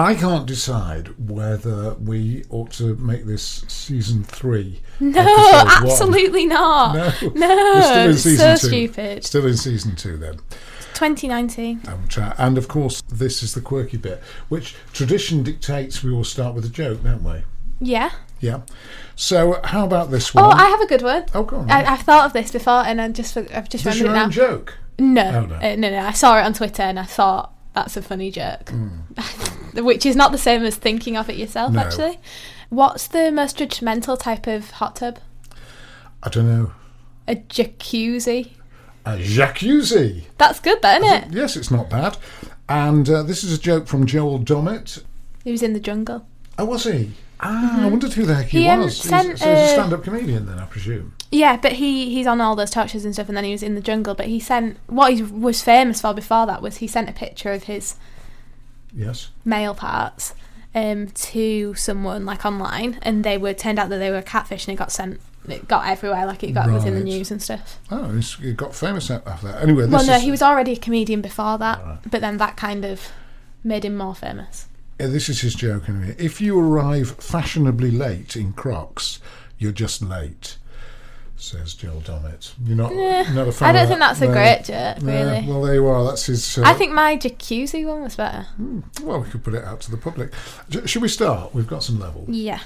[0.00, 4.80] I can't decide whether we ought to make this season three.
[4.98, 5.90] No, episode one.
[5.90, 6.94] absolutely not.
[6.94, 8.68] No, No, We're still in season so two.
[8.88, 9.24] stupid.
[9.24, 10.36] Still in season two, then.
[10.94, 11.80] 2019.
[11.88, 12.34] I will try.
[12.38, 16.64] And of course, this is the quirky bit, which tradition dictates we will start with
[16.64, 17.42] a joke, don't we?
[17.80, 18.10] Yeah.
[18.40, 18.60] Yeah.
[19.16, 20.44] So, how about this one?
[20.44, 21.24] Oh, I have a good one.
[21.34, 21.70] Oh, go on.
[21.70, 24.12] I, I've thought of this before, and I just I've just Is this remembered your
[24.12, 24.24] it now.
[24.24, 24.78] own joke?
[24.98, 25.54] No, Oh, no.
[25.56, 26.00] Uh, no, no.
[26.00, 28.88] I saw it on Twitter, and I thought that's a funny joke, Hmm.
[29.84, 31.72] which is not the same as thinking of it yourself.
[31.72, 31.80] No.
[31.80, 32.18] Actually,
[32.68, 35.18] what's the most judgmental type of hot tub?
[36.22, 36.72] I don't know.
[37.28, 38.50] A jacuzzi.
[39.06, 40.24] A jacuzzi.
[40.38, 41.32] That's good, though, isn't it?
[41.32, 42.16] Yes, it's not bad.
[42.68, 45.02] And uh, this is a joke from Joel Dommett.
[45.44, 46.26] He was in the jungle.
[46.58, 47.12] Oh, was he?
[47.42, 48.64] Ah, I wondered who the heck he, Mm-hmm.
[48.64, 49.00] He, um, was.
[49.00, 51.14] He's, sent, so he's a uh, stand-up comedian, then I presume.
[51.32, 53.62] Yeah, but he he's on all those talk shows and stuff, and then he was
[53.62, 54.14] in the jungle.
[54.14, 57.52] But he sent what he was famous for before that was he sent a picture
[57.52, 57.96] of his
[58.94, 59.30] Yes.
[59.44, 60.34] male parts
[60.74, 64.74] um, to someone like online, and they were turned out that they were catfish, and
[64.74, 67.78] it got sent, it got everywhere, like it got was in the news and stuff.
[67.90, 69.62] Oh, he's, he got famous after that.
[69.62, 72.56] Anyway, this well, no, is, he was already a comedian before that, but then that
[72.56, 73.08] kind of
[73.62, 74.66] made him more famous.
[75.06, 76.14] This is his joke anyway.
[76.18, 79.20] If you arrive fashionably late in Crocs,
[79.58, 80.56] you're just late.
[81.36, 82.52] Says Joel Dommett.
[82.62, 82.92] You're not,
[83.34, 84.08] not a fan I don't think that?
[84.18, 84.32] that's a No.
[84.32, 85.46] great joke, No, really.
[85.48, 86.04] well, there you are.
[86.04, 86.58] That's his.
[86.58, 88.46] Uh, I think my jacuzzi one was better.
[89.02, 90.32] Well, we could put it out to the public.
[90.68, 91.54] J- should we start?
[91.54, 92.26] We've got some level.
[92.28, 92.60] Yeah.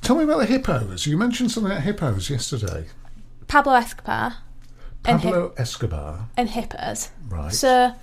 [0.00, 1.06] Tell me about the hippos.
[1.06, 2.86] You mentioned something about hippos yesterday.
[3.48, 4.36] Pablo Escobar
[5.04, 6.28] and, hip- Pablo Escobar.
[6.36, 7.10] and hippos.
[7.28, 7.52] Right.
[7.52, 7.94] So,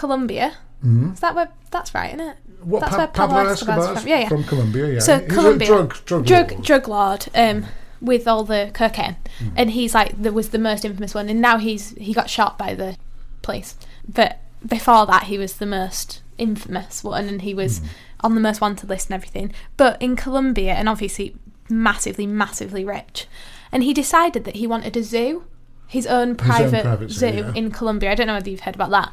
[0.00, 0.54] Colombia.
[0.84, 1.48] Is that where?
[1.70, 2.36] That's right, isn't it?
[2.62, 4.08] What, that's Pa- where Pablo, Pablo Escobar's Escobar's from.
[4.08, 4.28] Yeah, yeah.
[4.28, 4.98] from Colombia, yeah.
[5.00, 6.64] So He's a Colombia, drug- drug drug, lord.
[6.64, 7.66] drug lord, um,
[8.00, 9.48] with all the cocaine, Hmm.
[9.56, 12.56] and he's like the was the most infamous one, and now he's he got shot
[12.58, 12.96] by the
[13.42, 13.74] police,
[14.06, 17.84] but before that he was the most infamous one, and he was Hmm.
[18.20, 19.52] on the most wanted list and everything.
[19.76, 21.34] But in Colombia, and obviously
[21.68, 23.26] massively, massively rich,
[23.72, 25.44] and he decided that he wanted a zoo,
[25.88, 27.52] his own private, private zoo, zoo yeah.
[27.54, 28.12] in Colombia.
[28.12, 29.12] I don't know whether you've heard about that.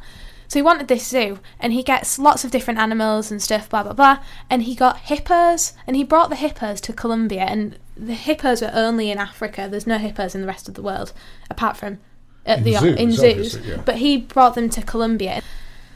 [0.53, 3.81] So he wanted this zoo, and he gets lots of different animals and stuff, blah
[3.81, 4.19] blah blah.
[4.51, 8.69] And he got hippos, and he brought the hippos to Colombia, and the hippos are
[8.71, 9.67] only in Africa.
[9.67, 11.11] There's no hippos in the rest of the world,
[11.49, 11.97] apart from
[12.45, 13.57] at In the zoos, in zoos.
[13.65, 13.77] yeah.
[13.83, 15.41] But he brought them to Colombia.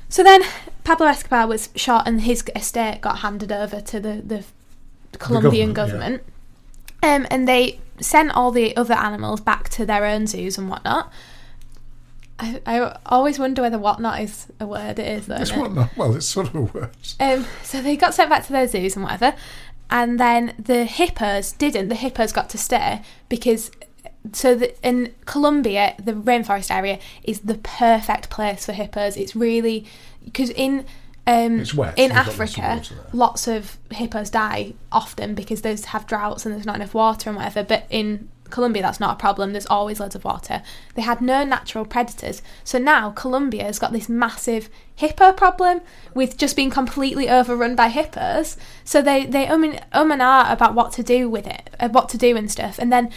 [0.10, 0.42] So then
[0.84, 4.44] Pablo Escobar was shot, and his estate got handed over to the the
[5.20, 6.24] Colombian government,
[7.04, 7.26] government.
[7.26, 11.14] Um, and they sent all the other animals back to their own zoos and whatnot.
[12.40, 15.00] I, I always wonder whether whatnot is a word.
[15.00, 15.36] It is, though.
[15.36, 15.62] It's isn't it?
[15.62, 16.90] what not, well, it's sort of a word.
[17.20, 19.36] Um, so they got sent back to their zoos and whatever,
[19.90, 21.88] and then the hippos didn't.
[21.90, 23.72] The hippos got to stay because
[24.34, 29.18] so the, in Colombia, the rainforest area is the perfect place for hippos.
[29.18, 29.86] It's really
[30.24, 30.86] because in
[31.26, 35.86] um, It's wet, in you've lots of Africa, lots of hippos die often because those
[35.86, 37.64] have droughts and there's not enough water and whatever.
[37.64, 39.52] But in Colombia, that's not a problem.
[39.52, 40.62] There's always loads of water.
[40.96, 45.82] They had no natural predators, so now Colombia has got this massive hippo problem
[46.14, 48.58] with just being completely overrun by hippos.
[48.84, 51.90] So they they um and, um and ah about what to do with it, uh,
[51.90, 53.12] what to do and stuff, and then.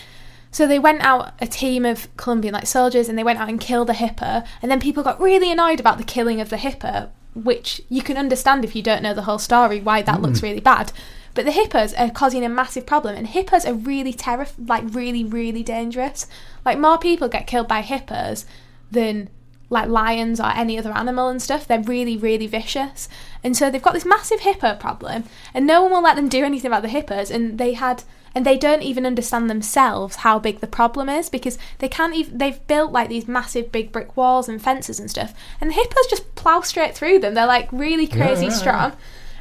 [0.52, 3.60] So they went out a team of Colombian like soldiers and they went out and
[3.60, 7.08] killed a hippo and then people got really annoyed about the killing of the hippo,
[7.34, 10.58] which you can understand if you don't know the whole story why that looks really
[10.58, 10.92] bad.
[11.34, 15.24] But the hippos are causing a massive problem and hippos are really terrif like really
[15.24, 16.26] really dangerous.
[16.64, 18.46] Like more people get killed by hippos
[18.90, 19.28] than
[19.70, 21.66] like lions or any other animal and stuff.
[21.66, 23.08] They're really, really vicious.
[23.42, 25.24] And so they've got this massive hippo problem,
[25.54, 27.30] and no one will let them do anything about the hippos.
[27.30, 28.02] And they had,
[28.34, 32.36] and they don't even understand themselves how big the problem is because they can't even.
[32.36, 36.06] They've built like these massive big brick walls and fences and stuff, and the hippos
[36.08, 37.34] just plow straight through them.
[37.34, 38.92] They're like really crazy yeah, strong.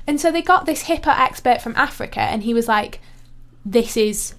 [0.09, 2.99] And so they got this hippo expert from Africa, and he was like,
[3.63, 4.33] "This is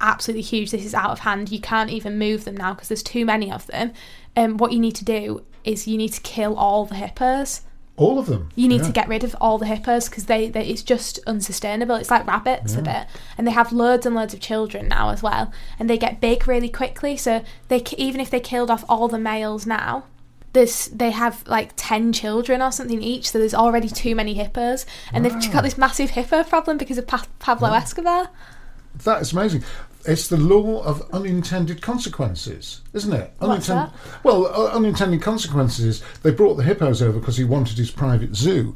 [0.00, 0.70] absolutely huge.
[0.70, 1.52] This is out of hand.
[1.52, 3.92] You can't even move them now because there's too many of them."
[4.36, 7.62] um, what you need to do is you need to kill all the hippos.
[7.96, 8.48] All of them.
[8.54, 8.86] You need yeah.
[8.86, 11.96] to get rid of all the hippos because they, they it's just unsustainable.
[11.96, 13.06] It's like rabbits a bit,
[13.36, 16.48] and they have loads and loads of children now as well, and they get big
[16.48, 17.16] really quickly.
[17.16, 20.04] So they even if they killed off all the males now,
[20.52, 23.30] there's they have like ten children or something each.
[23.30, 27.06] So there's already too many hippos, and they've got this massive hippo problem because of
[27.06, 28.30] pa- Pablo Escobar.
[29.04, 29.64] That is amazing.
[30.04, 33.32] It's the law of unintended consequences, isn't it?
[33.38, 34.00] What's Unintended.
[34.24, 38.74] Well, uh, unintended consequences they brought the hippos over because he wanted his private zoo.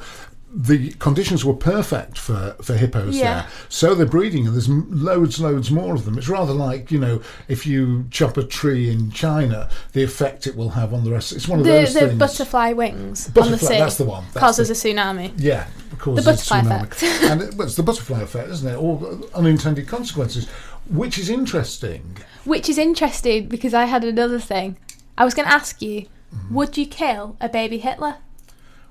[0.58, 3.34] The conditions were perfect for, for hippos Yeah.
[3.42, 6.16] there, so they're breeding, and there's loads, loads more of them.
[6.16, 10.56] It's rather like you know, if you chop a tree in China, the effect it
[10.56, 11.32] will have on the rest.
[11.32, 12.18] It's one of The those the things.
[12.18, 15.32] butterfly wings on the sea that's the one, that's causes the- a tsunami.
[15.36, 15.66] Yeah,
[15.98, 16.82] causes The butterfly tsunami.
[16.92, 17.02] effect.
[17.30, 18.76] and it, well, it's the butterfly effect, isn't it?
[18.76, 20.48] All unintended consequences,
[20.88, 22.16] which is interesting.
[22.44, 24.78] Which is interesting because I had another thing.
[25.18, 26.54] I was going to ask you, Mm-hmm.
[26.56, 28.16] would you kill a baby Hitler?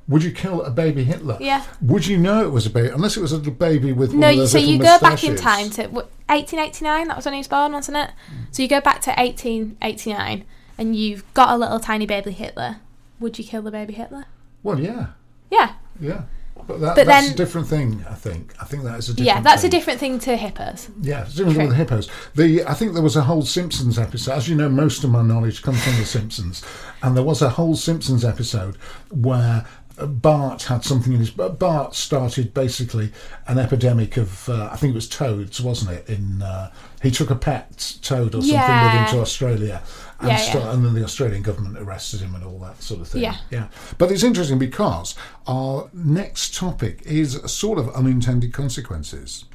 [0.08, 1.38] Would you kill a baby Hitler?
[1.40, 1.64] Yeah.
[1.82, 4.20] Would you know it was a baby unless it was a little baby with one
[4.20, 7.08] No, so you go back in time to what, 1889.
[7.08, 8.12] That was when he was born, wasn't it?
[8.52, 10.46] So you go back to 1889,
[10.78, 12.78] and you've got a little tiny baby Hitler.
[13.20, 14.26] Would you kill the baby Hitler?
[14.64, 15.08] Well, yeah,
[15.52, 16.24] Yeah, yeah.
[16.68, 18.04] But, that, But that's then- a different thing.
[18.10, 18.54] I think.
[18.62, 19.28] I think that is a different.
[19.28, 19.68] yeah, that's thing.
[19.68, 20.90] a different thing to hippos.
[21.02, 22.10] Yeah, it's different with hippos.
[22.34, 24.32] The I think there was a whole Simpsons episode.
[24.34, 26.64] As you know, most of my knowledge comes from the Simpsons,
[27.04, 28.78] and there was a whole Simpsons episode
[29.12, 29.66] where
[29.98, 31.30] Bart had something in his.
[31.32, 33.12] Bart started basically
[33.48, 36.10] an epidemic of uh, I think it was toads, wasn't it?
[36.10, 36.72] In uh,
[37.02, 39.82] he took a pet toad or something with him to Australia,
[40.20, 40.74] and, Yeah, sta- yeah.
[40.74, 43.22] and then the Australian government arrested him and all that sort of thing.
[43.22, 43.36] Yeah.
[43.52, 43.68] yeah.
[43.98, 45.16] But it's interesting because
[45.48, 49.46] our next topic is sort of unintended consequences.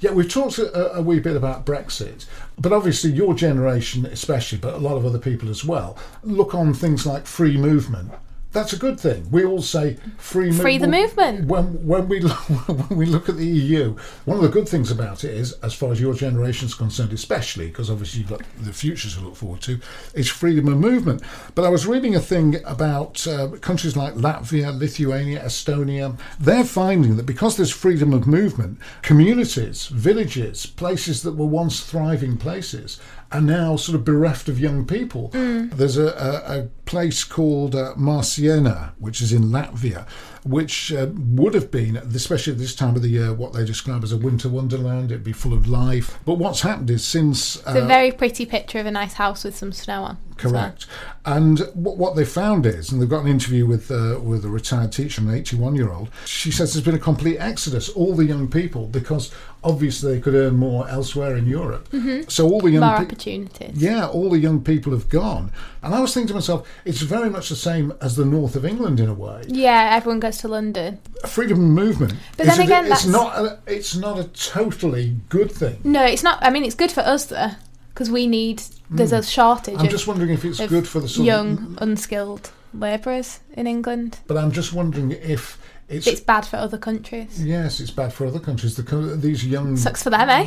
[0.00, 4.74] Yeah, we've talked a, a wee bit about Brexit, but obviously your generation, especially, but
[4.74, 8.12] a lot of other people as well, look on things like free movement.
[8.58, 9.30] That's a good thing.
[9.30, 11.46] We all say free, mo- Free the movement.
[11.46, 12.36] When when we look,
[12.88, 13.94] when we look at the EU,
[14.24, 17.12] one of the good things about it is, as far as your generation is concerned,
[17.12, 19.78] especially because obviously you've got the future to look forward to,
[20.14, 21.22] is freedom of movement.
[21.54, 26.18] But I was reading a thing about uh, countries like Latvia, Lithuania, Estonia.
[26.40, 32.36] They're finding that because there's freedom of movement, communities, villages, places that were once thriving
[32.36, 32.98] places
[33.30, 35.28] are now sort of bereft of young people.
[35.32, 40.06] There's a, a, a place called uh, Marciana, which is in Latvia,
[40.48, 44.02] which uh, would have been, especially at this time of the year, what they describe
[44.02, 45.10] as a winter wonderland.
[45.10, 46.18] It'd be full of life.
[46.24, 49.56] But what's happened is since It's a very pretty picture of a nice house with
[49.56, 50.18] some snow on.
[50.38, 50.62] as well.
[50.62, 50.86] Correct.
[51.24, 54.48] And what, what they found is, and they've got an interview with uh, with a
[54.48, 56.10] retired teacher, an 81 year old.
[56.24, 57.88] She says there's been a complete exodus.
[57.90, 59.30] All the young people, because
[59.64, 61.88] obviously they could earn more elsewhere in Europe.
[62.28, 63.82] So all the young More pe- opportunities.
[63.82, 65.50] yeah, all the young people have gone.
[65.82, 68.64] And I was thinking to myself, it's very much the same as the north of
[68.64, 69.42] England in a way.
[69.48, 70.98] Yeah, everyone goes to London.
[71.26, 72.14] Freedom of movement.
[72.36, 75.78] But then a- again, it's that's- not a, it's not a totally good thing.
[75.84, 76.38] No, it's not.
[76.42, 77.50] I mean, it's good for us though,
[77.90, 78.62] because we need.
[78.90, 79.74] There's a shortage.
[79.74, 79.80] Hmm.
[79.80, 83.66] I'm of, just wondering if it's good for the sort young, of, unskilled labourers in
[83.66, 84.18] England.
[84.26, 85.58] but I'm just wondering if
[85.88, 87.42] it's, It's bad for other countries.
[87.44, 88.76] yes, it's bad for other countries.
[88.76, 90.46] The these young Sucks for them, eh?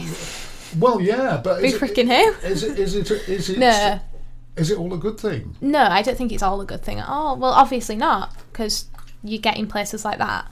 [0.80, 2.48] Well, yeah, but Who is it, freaking who?
[2.48, 4.00] is it is it is it No,
[4.56, 5.56] is it all a good thing?
[5.62, 7.38] no, I don't think it's all a good thing at all.
[7.38, 8.86] Well, obviously not, because
[9.24, 10.46] you get in places like that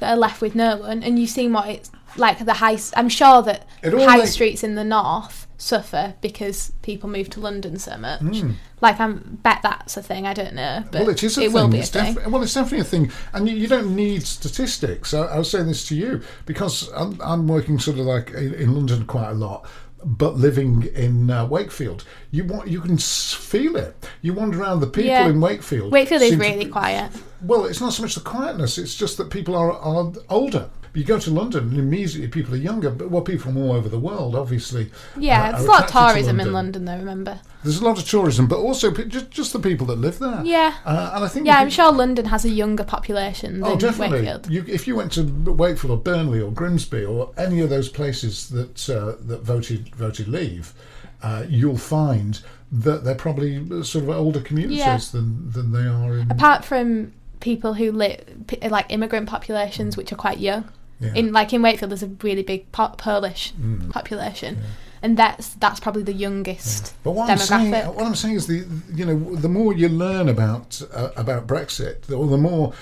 [0.00, 2.44] that are left with no one, and you've seen what it's like.
[2.44, 2.78] The high.
[2.96, 7.78] I'm sure that high make- streets in the north suffer because people move to London
[7.78, 8.20] so much.
[8.20, 8.52] Hmm.
[8.80, 10.26] Like I bet that's a thing.
[10.26, 11.52] I don't know, but well, it is a it thing.
[11.52, 12.16] will be a it's thing.
[12.30, 15.14] well, it's definitely a thing, and you, you don't need statistics.
[15.14, 18.54] I, I was saying this to you because I'm, I'm working sort of like in,
[18.54, 19.64] in London quite a lot.
[20.04, 23.94] But living in uh, Wakefield, you want you can feel it.
[24.20, 25.28] You wander around the people Yeah.
[25.28, 25.92] in Wakefield.
[25.92, 27.12] Wakefield is to really quiet.
[27.40, 30.70] Well, it's not so much the quietness; it's just that people are, are older.
[30.94, 32.90] You go to London, and immediately people are younger.
[32.90, 34.90] But well, people from all over the world, obviously.
[35.16, 36.98] Yeah, uh, are a lot of tourism in London, though.
[36.98, 37.40] Remember?
[37.64, 40.42] There's a lot of tourism, but also pe- just, just the people that live there.
[40.44, 40.74] Yeah.
[40.84, 41.46] Uh, and I think.
[41.46, 44.18] Yeah, I'm sure London has a younger population than Oh, definitely.
[44.20, 44.50] Wakefield.
[44.50, 48.48] You, if you went to Wakefield or Burnley or Grimsby or any of those places
[48.50, 50.74] that uh, that voted voted Leave,
[51.22, 52.40] uh, you'll find
[52.72, 54.98] that they're probably sort of older communities Yeah.
[55.12, 56.30] than than they are in.
[56.30, 58.24] Apart from people who live
[58.70, 60.64] like immigrant populations, which are quite young.
[61.02, 61.14] Yeah.
[61.14, 63.90] In like in Wakefield, there's a really big po- Polish Mm.
[63.90, 64.58] population,
[65.02, 67.94] and that's that's probably the youngest But what I'm saying, demographic.
[67.94, 72.10] what I'm saying is the you know the more you learn about uh, about Brexit,
[72.10, 72.72] or the more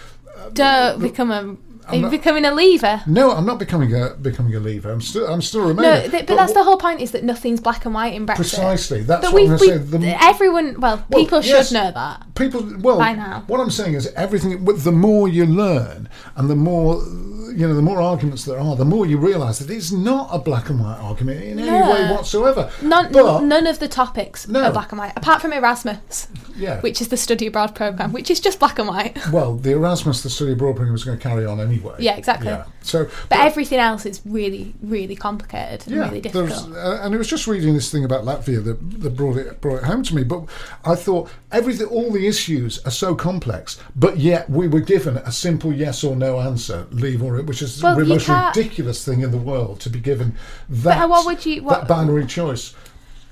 [0.53, 1.57] Don't become a
[1.89, 3.03] Are you not- becoming a leaver?
[3.07, 4.91] No, I'm not becoming a becoming a leaver.
[4.93, 7.61] I'm still I'm still a No, th- but that's the whole point is that nothing's
[7.61, 8.37] black and white in Brexit.
[8.37, 9.03] Precisely.
[9.03, 10.11] That's But what we, I'm we, going to say.
[10.13, 11.69] The, everyone, well, Well, people yes.
[11.69, 12.17] should know that.
[12.35, 13.45] people well By now.
[13.49, 14.53] what i'm saying is everything
[14.91, 16.93] the more you learn and the more
[17.51, 20.39] you know the more arguments there are the more you realize that it's not a
[20.39, 24.63] black and white argument in any way whatsoever None, but none of the topics No.
[24.65, 28.31] are black and white, apart from Erasmus, yeah which is the study abroad program, which
[28.31, 29.17] is just black and white.
[29.33, 32.49] well the erasmus the study abroad program is going to carry on anyway Yeah, exactly.
[32.49, 36.73] yeah so But everything else is really, really complicated and really difficult.
[36.75, 39.79] uh, and it was just reading this thing about Latvia that, that brought it brought
[39.79, 40.25] it home to me.
[40.25, 40.45] But
[40.85, 45.31] I thought everything, all the issues are so complex, but yet we were given a
[45.33, 49.21] simple yes or no answer, leave or which is Well, the most can't- ridiculous thing
[49.23, 50.35] in the world to be given
[50.69, 51.09] that.
[51.09, 52.75] what would you- what- that binary choice?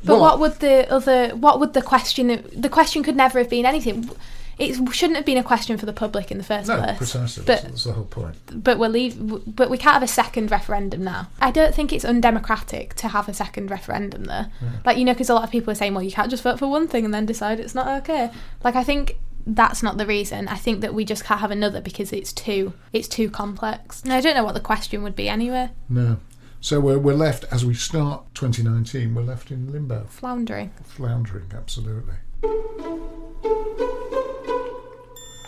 [0.04, 1.30] But Well, what would the other?
[1.30, 2.44] What would the question?
[2.56, 4.08] The question could never have been anything.
[4.56, 6.96] It shouldn't have been a question for the public in the first No, place.
[6.98, 7.44] precisely.
[7.46, 8.34] But that's the whole point.
[8.52, 9.16] but we'll leave.
[9.46, 11.28] But we can't have a second referendum now.
[11.40, 14.48] I don't think it's undemocratic to have a second referendum there.
[14.84, 16.58] Like you know, because a lot of people are saying, well, you can't just vote
[16.58, 18.30] for one thing and then decide it's not okay.
[18.64, 19.16] Like I think
[19.46, 20.48] that's not the reason.
[20.48, 24.02] I think that we just can't have another because it's too it's too complex.
[24.02, 25.70] And I don't know what the question would be anyway.
[25.88, 26.18] No.
[26.60, 30.72] So we're, we're left, as we start 2019, we're left in limbo, Floundering.
[30.84, 32.14] floundering, absolutely.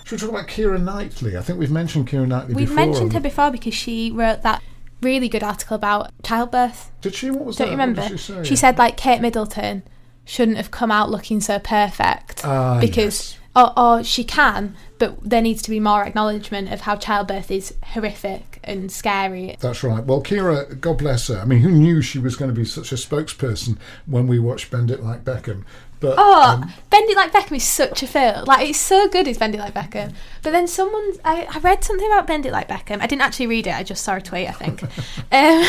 [0.04, 1.36] Should we talk about Keira Knightley?
[1.36, 2.60] I think we've mentioned Keira Knightley before.
[2.60, 4.62] We've mentioned her before because she wrote that
[5.02, 6.90] really good article about childbirth.
[7.00, 7.30] Did she?
[7.30, 7.66] What was that?
[7.66, 7.86] Don't that?
[7.86, 8.08] remember?
[8.08, 8.44] she, say?
[8.44, 9.82] She said like Kate Middleton
[10.24, 13.38] shouldn't have come out looking so perfect Ah, because yes.
[13.56, 17.74] Or, or she can, but there needs to be more acknowledgement of how childbirth is
[17.82, 19.56] horrific and scary.
[19.58, 20.04] That's right.
[20.04, 21.38] Well, Keira, God bless her.
[21.40, 23.76] I mean, who knew she was going to be such a spokesperson
[24.06, 25.64] when we watched Bend It Like Beckham?
[25.98, 28.44] But Oh, um, Bend It Like Beckham is such a film.
[28.44, 29.26] Like it's so good.
[29.26, 30.14] Is Bend It Like Beckham?
[30.42, 33.00] But then someone, I, I read something about Bend It Like Beckham.
[33.00, 33.74] I didn't actually read it.
[33.74, 34.48] I just saw a tweet.
[34.48, 34.82] I think,
[35.32, 35.64] um,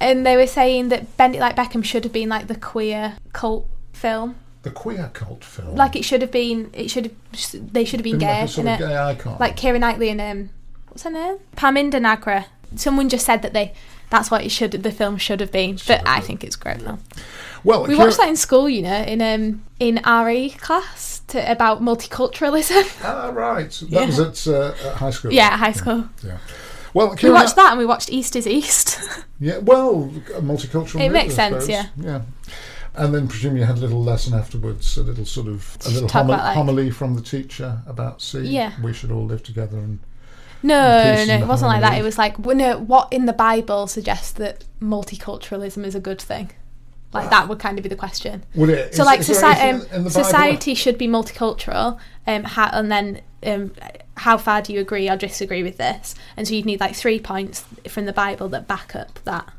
[0.00, 3.16] and they were saying that Bend It Like Beckham should have been like the queer
[3.32, 4.36] cult film.
[4.64, 6.70] The queer cult film, Like it should have been.
[6.72, 7.72] It should have.
[7.72, 8.78] They should have been been like gay sort in it.
[8.78, 9.36] gay icon.
[9.38, 10.50] Like Keira Knightley and um,
[10.88, 11.36] what's her name?
[11.56, 12.46] Parminder Nagra.
[12.76, 13.72] Someone just said that they.
[14.10, 14.72] That's what it should.
[14.72, 15.78] The film should have been.
[15.86, 16.98] But I think it's great now.
[17.64, 21.50] well, We Keira- watched that in school, you know, in um in RE class to,
[21.50, 22.84] about multiculturalism.
[23.04, 23.70] Ah, right.
[23.70, 24.06] That Yeah.
[24.06, 25.32] was at, uh, at high school.
[25.32, 26.08] yeah, high school.
[26.22, 26.38] Yeah.
[26.94, 28.98] Well, Keira We watched that and we watched East is East.
[29.40, 29.58] Yeah.
[29.58, 30.94] Well, multicultural.
[31.00, 31.86] It movie, makes sense, yeah.
[32.00, 32.22] Yeah.
[32.96, 36.06] And then presumably you had a little lesson afterwards, a little sort of a little
[36.08, 38.72] about, like- homily from the teacher about see, Yeah.
[38.82, 39.98] we should all live together and
[40.62, 41.98] no, no, it wasn't like that.
[41.98, 46.22] It was like, well, no, what in the Bible suggests that multiculturalism is a good
[46.22, 46.52] thing?
[47.12, 48.44] Like that would kind of be the question.
[48.54, 48.94] would it?
[48.94, 51.98] So, is- like, is there soci- anything um, in the Bible- society should be multicultural,
[52.26, 53.72] um, ha- and then um,
[54.16, 56.14] how far do you agree or disagree with this?
[56.36, 59.52] And so you'd need like three points from the Bible that back up that.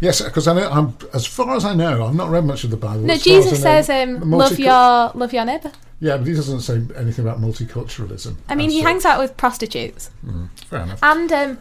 [0.00, 0.70] Yes, because I know.
[0.70, 3.00] I'm as far as I know, I've not read much of the Bible.
[3.00, 6.60] No, as Jesus know, says, um, "Love your love your neighbour." Yeah, but he doesn't
[6.60, 8.36] say anything about multiculturalism.
[8.48, 10.10] I mean, he hangs out with prostitutes,
[10.66, 11.00] Fair enough.
[11.02, 11.58] and um,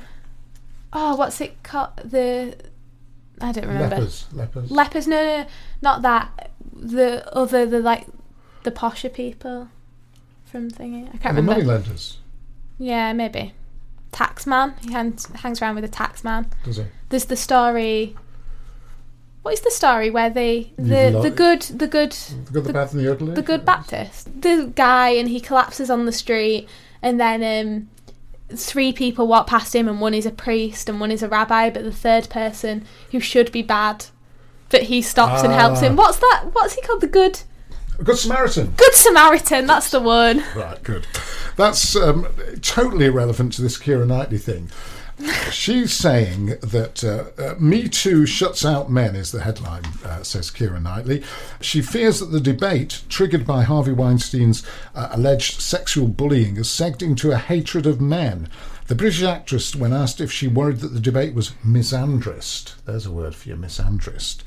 [0.94, 1.89] oh, what's it called?
[2.06, 2.56] The
[3.41, 3.96] I don't remember.
[3.96, 4.72] Lepers, lepers.
[4.72, 5.08] Lepers?
[5.08, 5.48] No, no,
[5.82, 6.51] not that.
[6.74, 8.06] The other, the like,
[8.63, 9.70] the posher people
[10.46, 11.08] from thingy.
[11.08, 11.53] I can't the remember.
[11.63, 12.17] moneylenders,
[12.77, 13.53] Yeah, maybe.
[14.12, 14.79] Taxman.
[14.84, 16.48] He hangs, hangs around with a taxman.
[16.63, 16.86] does he?
[17.10, 18.15] There's the story.
[19.48, 22.74] What is the story where they the lo- the good the good The good, the
[22.74, 23.34] bad, and the ugly.
[23.34, 26.68] the good Baptist the guy and he collapses on the street
[27.01, 27.88] and then um
[28.58, 31.70] three people walk past him and one is a priest and one is a rabbi
[31.70, 34.08] but the third person who should be bad
[34.70, 35.86] but he stops and helps Ah.
[35.86, 37.39] him what's that what's he called the good
[38.00, 38.74] A good Samaritan.
[38.75, 41.08] good Samaritan that's the one Right, good.
[41.56, 42.27] That's um,
[42.62, 44.70] totally irrelevant to this Keira Knightley thing.
[45.52, 50.52] She's saying that uh, uh, Me Too shuts out men, is the headline, uh, says
[50.52, 51.24] Keira Knightley.
[51.60, 57.02] She fears that the debate, triggered by Harvey Weinstein's uh, alleged sexual bullying, has segged
[57.02, 58.48] into a hatred of men.
[58.88, 63.12] The British actress, when asked if she worried that the debate was misandrist, there's a
[63.12, 64.44] word for you, misandrist,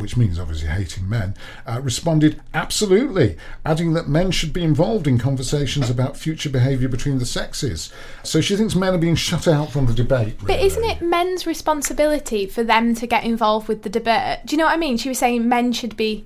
[0.00, 1.34] which means obviously hating men,
[1.66, 7.18] uh, responded absolutely, adding that men should be involved in conversations about future behaviour between
[7.18, 7.92] the sexes.
[8.22, 10.38] So she thinks men are being shut out from the debate.
[10.42, 14.40] but isn't it men's responsibility for them to get involved with the debate?
[14.44, 14.96] Do you know what I mean?
[14.96, 16.24] She was saying men should be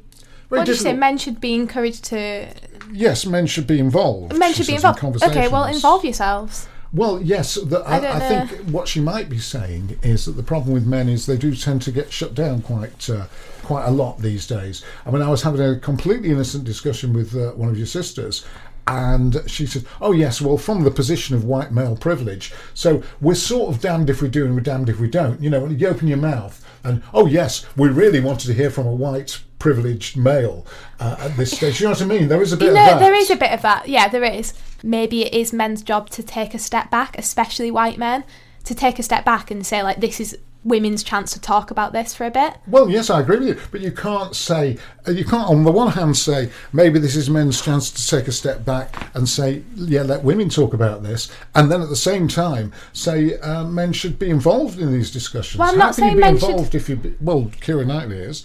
[0.49, 0.93] what did you say?
[0.93, 2.49] men should be encouraged to
[2.93, 4.37] Yes, men should be involved.
[4.37, 5.23] men should be says in involved.
[5.23, 6.69] Okay well involve yourselves.
[6.93, 10.43] Well, yes, the, I, I I, think what she might be saying is that the
[10.43, 13.27] problem with men is they do tend to get shut down quite uh,
[13.71, 14.85] quite a lot these days.
[15.07, 18.45] I mean, I was having a completely innocent discussion with uh, one of your sisters.
[18.89, 23.37] And she said, "Oh yes, well, from the position of white male privilege, so we're
[23.37, 25.41] sort of damned if we do and we're damned if we don't.
[25.41, 28.71] You know, when you open your mouth and oh yes, we really wanted to hear
[28.71, 30.67] from a white privileged male
[30.99, 31.79] uh, at this stage.
[31.81, 32.27] You know what I mean?
[32.29, 32.99] There is a bit You of that.
[32.99, 33.89] there is a bit of that.
[33.89, 34.55] Yeah, there is.
[34.83, 38.25] Maybe it is men's job to take a step back, especially white men,
[38.65, 41.93] to take a step back and say like, this is women's chance to talk about
[41.93, 42.55] this for a bit.
[42.67, 44.77] Well, yes, I agree with you, but you can't say
[45.09, 48.29] uh, you can't on the one hand say maybe this is men's chance to take
[48.29, 51.97] a step back and say yeah, let women talk about this, and then at the
[51.97, 55.59] same time say uh, men should be involved in these discussions.
[55.59, 57.45] Well, I'm How not can you saying be men should- involved if you be, well,
[57.61, 58.45] Keira Knightley is.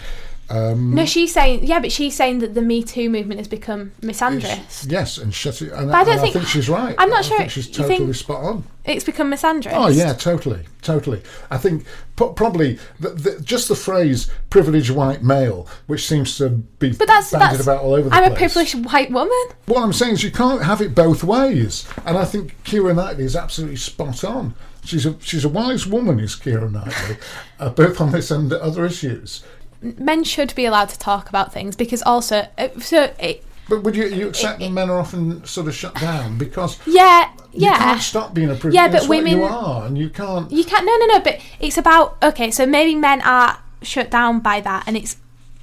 [0.49, 3.91] Um, No, she's saying yeah, but she's saying that the Me Too movement has become
[4.01, 4.91] misandrist.
[4.91, 5.71] Yes, and shut it.
[5.71, 6.93] And, I don't and think- I think she's right.
[6.97, 8.63] I'm not I sure- think she's totally think- spot on.
[8.85, 9.71] It's become misandrist.
[9.73, 11.23] Oh yeah, totally, totally.
[11.49, 11.85] I think
[12.15, 17.31] probably the, the, just the phrase "privileged white male," which seems to be But that's
[17.31, 17.63] bandied that's.
[17.63, 18.33] about all over the I'm place.
[18.33, 19.35] a privileged white woman.
[19.65, 23.23] What I'm saying is you can't have it both ways, and I think Keira Knightley
[23.23, 24.53] is absolutely spot on.
[24.83, 27.17] She's a she's a wise woman, is Keira Knightley,
[27.59, 29.43] uh, both on this and other issues.
[29.81, 33.95] Men should be allowed to talk about things because also, uh, so it, But would
[33.95, 37.77] you you accept that men are often sort of shut down because yeah, you yeah.
[37.77, 38.75] can't stop being a privileged?
[38.75, 40.51] Yeah, but what you women- are, and you can't.
[40.51, 40.85] You can't.
[40.85, 41.19] No, no, no.
[41.19, 42.51] But it's about okay.
[42.51, 45.17] So maybe men are shut down by that, and it's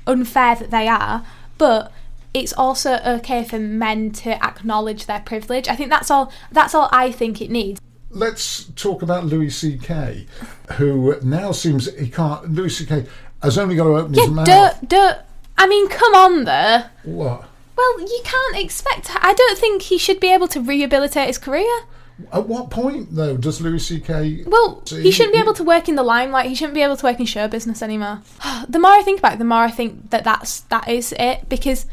[0.06, 1.24] unfair that they are.
[1.58, 1.92] But
[2.34, 5.68] it's also okay for men to acknowledge their privilege.
[5.68, 6.32] I think that's all.
[6.50, 7.80] That's all I think it needs.
[8.10, 10.26] Let's talk about Louis C.K.,
[10.72, 12.52] who now seems he can't.
[12.52, 13.06] Louis C.K.
[13.42, 14.46] has only got to open Yeah, his mouth.
[14.46, 15.18] don't, don't.
[15.58, 16.90] I mean, come on, there.
[17.04, 17.44] What?
[17.76, 19.10] Well, you can't expect.
[19.14, 21.80] I don't think he should be able to rehabilitate his career.
[22.32, 24.44] At what point though does Louis C.K.
[24.46, 26.46] Well, he shouldn't be able to work in the limelight.
[26.46, 28.22] He shouldn't be able to work in show business anymore.
[28.68, 31.48] The more I think about it, the more I think that that's that is it.
[31.48, 31.86] Because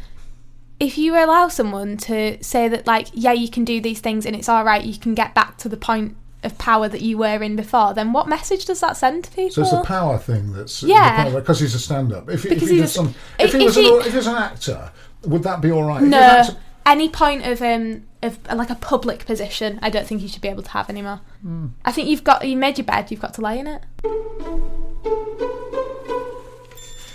[0.78, 4.36] if you allow someone to say that, like, yeah, you can do these things and
[4.36, 7.42] it's all right, you can get back to the point of power that you were
[7.42, 9.50] in before, then what message does that send to people?
[9.52, 11.28] So it's a power thing that's Yeah.
[11.30, 12.28] because he's a stand-up.
[12.30, 14.10] If, if Because he he's does a- some, if, if- he was if an, if
[14.12, 14.90] he was an actor,
[15.24, 16.02] would that be all right?
[16.02, 16.56] He no, actor-
[16.86, 20.42] any point of um of uh, like a public position, I don't think you should
[20.42, 21.20] be able to have anymore.
[21.42, 21.66] Hmm.
[21.84, 23.82] I think you've got you made your bed, you've got to lay in it.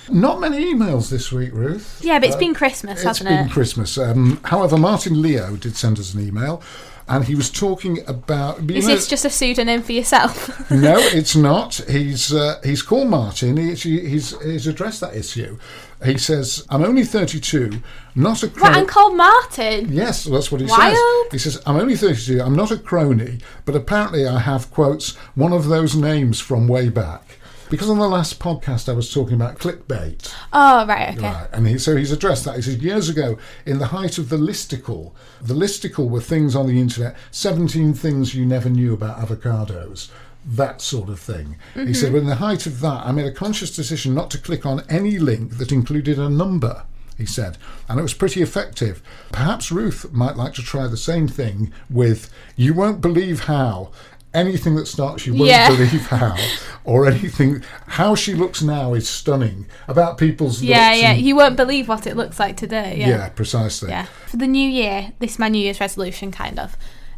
[0.08, 2.00] Not many emails this week, Ruth.
[2.04, 3.52] Yeah, but it's been Christmas, Uh, It's hasn't been it?
[3.52, 3.98] Christmas.
[3.98, 6.62] Um, however, Martin Leo did send us an email,
[7.08, 8.60] and he was talking about.
[8.70, 10.70] Is know- this just a pseudonym for yourself?
[10.72, 11.76] no, it's not.
[11.88, 13.58] He's uh, he's called Martin.
[13.58, 15.58] He's, he's he's addressed that issue.
[16.04, 17.82] He says, "I'm only 32,
[18.16, 19.92] not a Right, crony." I'm called Martin.
[19.92, 20.96] Yes, that's what he Wild.
[20.96, 21.32] says.
[21.32, 22.42] He says, "I'm only 32.
[22.42, 26.90] I'm not a crony, but apparently I have quotes one of those names from way
[26.90, 27.22] back."
[27.70, 30.34] Because on the last podcast I was talking about clickbait.
[30.54, 31.28] Oh, right, okay.
[31.28, 32.58] Right, and he, so he's addressed that.
[32.58, 36.68] He says years ago, in the height of the listicle, the listicle were things on
[36.68, 40.12] the internet, seventeen things you never knew about avocados,
[40.46, 41.56] that sort of thing.
[41.74, 42.18] He said, mm-hmm.
[42.18, 45.18] in the height of that, I made a conscious decision not to click on any
[45.18, 46.84] link that included a number.
[47.18, 49.02] He said, and it was pretty effective.
[49.32, 53.92] Perhaps Ruth might like to try the same thing with "You won't believe how."
[54.36, 55.70] Anything that starts, you won't Yeah.
[55.70, 56.36] believe how,
[56.84, 57.64] or anything.
[57.88, 59.66] How she looks now is stunning.
[59.88, 61.12] About people's Yeah, yeah.
[61.12, 62.98] and- You won't believe what it looks like today.
[63.00, 63.30] yeah, Yeah.
[63.30, 63.90] precisely.
[63.90, 64.06] Yeah.
[64.28, 66.76] For the new year, this is my New Year's resolution, kind of.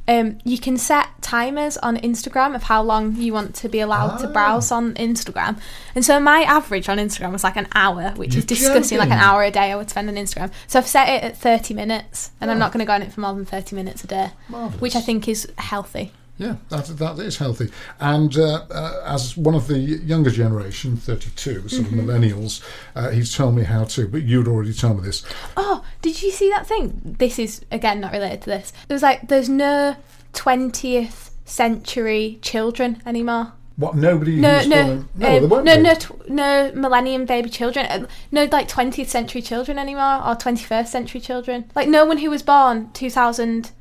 [0.09, 4.17] Um, you can set timers on Instagram of how long you want to be allowed
[4.19, 4.31] to Ah.
[4.31, 5.57] browse on Instagram.
[5.95, 8.99] And so my average on Instagram was like an hour, which You're is disgusting.
[8.99, 10.51] Like an hour a day I would spend on Instagram.
[10.67, 12.59] So I've set it at 30 minutes, and I'm Oh.
[12.61, 14.79] not going to go on it for more than 30 minutes a day, Marvellous.
[14.79, 16.13] which I think is healthy.
[16.37, 17.71] Yeah, that, that is healthy.
[17.99, 21.99] And uh, uh, as one of the younger generation, 32, sort Mm-hmm.
[21.99, 22.61] of millennials,
[22.95, 25.23] uh, he's told me how to, but you'd already told me this.
[25.55, 27.15] Oh, did you see that thing?
[27.19, 28.71] This is again not related to this.
[28.87, 29.95] It was like there's no
[30.33, 33.53] 20th century children anymore.
[33.75, 37.85] What, nobody No, no, No, um, no, no, tw- no millennium baby children.
[37.85, 41.65] Uh, No, like 20th century children anymore, or 21st century children.
[41.75, 43.71] Like no one who was born 2000,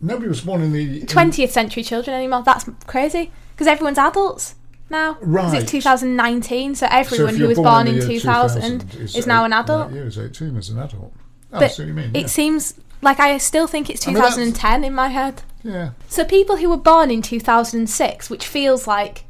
[0.00, 1.02] Nobody was born in the...
[1.02, 2.42] 20th century children anymore.
[2.44, 4.54] That's crazy because everyone's adults
[4.90, 5.16] now.
[5.20, 5.62] Right.
[5.62, 9.44] It's 2019, so so everyone if who was born born in year 2000 is, now
[9.44, 9.92] an adult.
[9.92, 11.12] Year is 18 as an adult.
[11.52, 12.10] Oh, But see what you mean.
[12.14, 15.42] it seems like I still think it's I mean, 2010 in my head.
[15.62, 15.90] yeah.
[16.08, 19.24] So people who were born in 2006, which feels like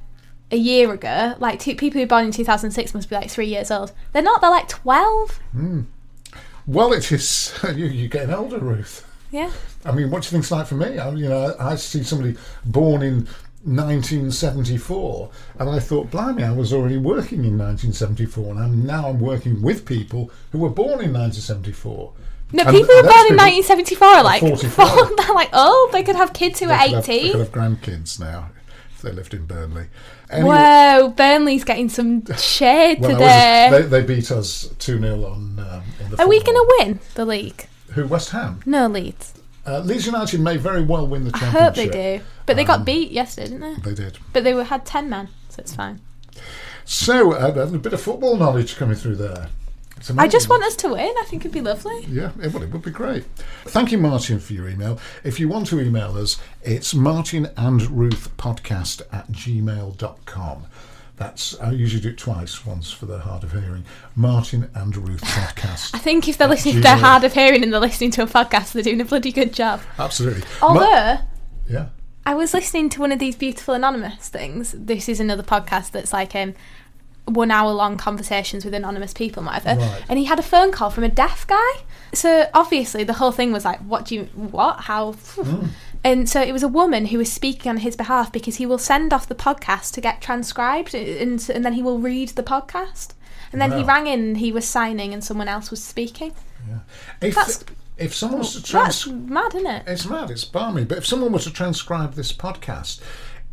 [0.51, 3.47] a year ago, like two, people who were born in 2006 must be like three
[3.47, 3.93] years old.
[4.13, 4.41] They're not.
[4.41, 5.31] They're like 12.
[5.53, 5.81] Hmm.
[6.67, 7.53] Well, it is...
[7.65, 9.07] You, you're getting older, Ruth.
[9.37, 9.51] Yeah.
[9.85, 10.99] I mean, what do you think it's like for me?
[10.99, 13.29] I, you know, I see somebody born in
[13.65, 19.21] 1974, and I thought, blimey, I was already working in 1974, and I'm now I'm
[19.21, 22.13] working with people who were born in 1974.
[22.53, 25.17] No, And people who were born in 1974 are like, 44.
[25.17, 27.33] they're like, oh, they could have kids who They are could have- they 18.
[27.33, 28.51] could have grandkids now
[28.95, 29.87] if they lived in Burnley.
[30.31, 33.69] Anyway, Whoa, Burnley's getting some shade well, today.
[33.71, 35.59] they, they beat us 2 0 on.
[35.59, 37.67] Um, in the Are we going to win the league?
[37.97, 38.07] Who?
[38.07, 38.61] West Ham.
[38.65, 39.35] No, Leeds.
[39.67, 41.61] Uh, Leeds United may very well win the championship.
[41.61, 41.93] I championship.
[41.93, 42.25] hope they do.
[42.47, 43.91] But they got Um, beat yesterday, didn't they?
[43.91, 44.19] They did.
[44.33, 46.01] But they were, had 10 men, so it's fine.
[46.85, 49.49] So, uh, a bit of football knowledge coming through there.
[49.97, 50.51] It's I just amazing.
[50.51, 51.15] want us to win.
[51.19, 52.05] I think it'd be lovely.
[52.09, 53.25] Yeah, it would, it would be great.
[53.65, 55.01] Thank you, Martin, for your email.
[55.25, 60.67] If you want to email us, it's martin and ruth podcast at gmail.com.
[61.17, 63.85] That's, I usually do it twice, once for the hard of hearing.
[64.15, 65.95] Martin and Ruth podcast.
[65.95, 67.01] I think if they're listening to their Gmail.
[67.01, 69.81] hard of hearing and they're listening to a podcast, they're doing a bloody good job.
[69.99, 70.43] Absolutely.
[70.61, 71.21] Although, Ma-
[71.69, 71.89] yeah.
[72.27, 74.75] I was listening to one of these beautiful anonymous things.
[74.77, 76.55] This is another podcast that's like um,
[77.25, 79.81] one hour long conversations with anonymous people and whatever.
[79.81, 80.03] Right.
[80.11, 81.71] And he had a phone call from a deaf guy.
[82.13, 85.13] So obviously the whole thing was like, what do you, what, how?
[85.13, 85.67] Hmm.
[86.07, 88.79] And so it was a woman who was speaking on his behalf because he will
[88.79, 93.15] send off the podcast to get transcribed and, and then he will read the podcast.
[93.53, 96.33] And then he rang in and he was signing and someone else was speaking.
[96.69, 96.79] Yeah.
[97.21, 97.65] If, That's-
[97.97, 99.83] if someone was to transcribe That's mad, isn't it?
[99.87, 100.85] It's mad, it's barmy.
[100.85, 103.01] But if someone were to transcribe this podcast,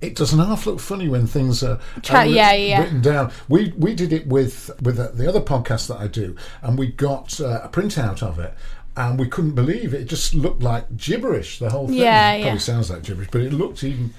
[0.02, 2.82] it doesn't half look funny when things are, Try- are writ- yeah, yeah.
[2.84, 3.32] written down.
[3.48, 6.88] We we did it with with the, the other podcast that I do, and we
[6.88, 8.54] got uh, a printout of it.
[8.96, 10.02] And we couldn't believe it.
[10.02, 11.58] It just looked like gibberish.
[11.60, 12.58] The whole thing Yeah, probably yeah.
[12.58, 14.14] sounds like gibberish, but it looked even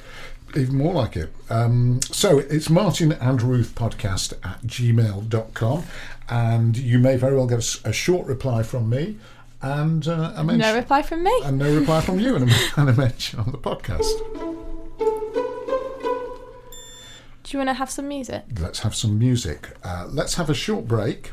[0.56, 1.32] even more like it.
[1.50, 5.82] Um, so it's Martin and Ruth podcast at gmail.com.
[6.28, 9.18] And you may very well get a short reply from me
[9.62, 11.32] and uh, a mention, No reply from me.
[11.44, 14.12] and no reply from you and a, and a mention on the podcast.
[17.42, 18.44] Do you want to have some music?
[18.58, 19.70] Let's have some music.
[19.84, 21.32] Uh, let's have a short break.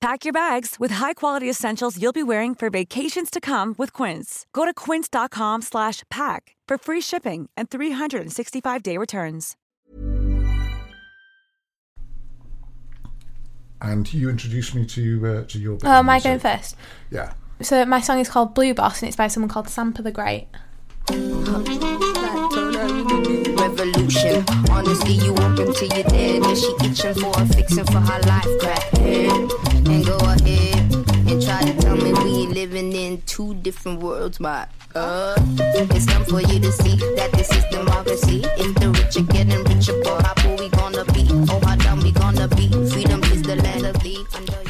[0.00, 4.46] Pack your bags with high-quality essentials you'll be wearing for vacations to come with Quince.
[4.54, 9.56] Go to quince.com slash pack for free shipping and 365-day returns.
[13.82, 15.76] And you introduced me to uh, to your.
[15.76, 16.24] bit Oh, am I music.
[16.24, 16.76] going first?
[17.10, 17.32] Yeah.
[17.62, 20.48] So my song is called Blue Boss and it's by someone called Sampa the Great.
[23.70, 24.44] Revolution.
[24.70, 28.48] Honestly, you open to your dead, and she itching for a fixin' for her life.
[28.60, 29.50] Crack head
[29.86, 30.92] and go ahead
[31.28, 34.40] and try to tell me we living in two different worlds.
[34.40, 35.34] My uh,
[35.94, 38.42] it's time for you to see that this is democracy.
[38.56, 41.28] If the rich are getting richer, boy, how poor we gonna be?
[41.50, 42.68] Oh, how dumb we gonna be?
[42.90, 44.69] Freedom is the land of the under.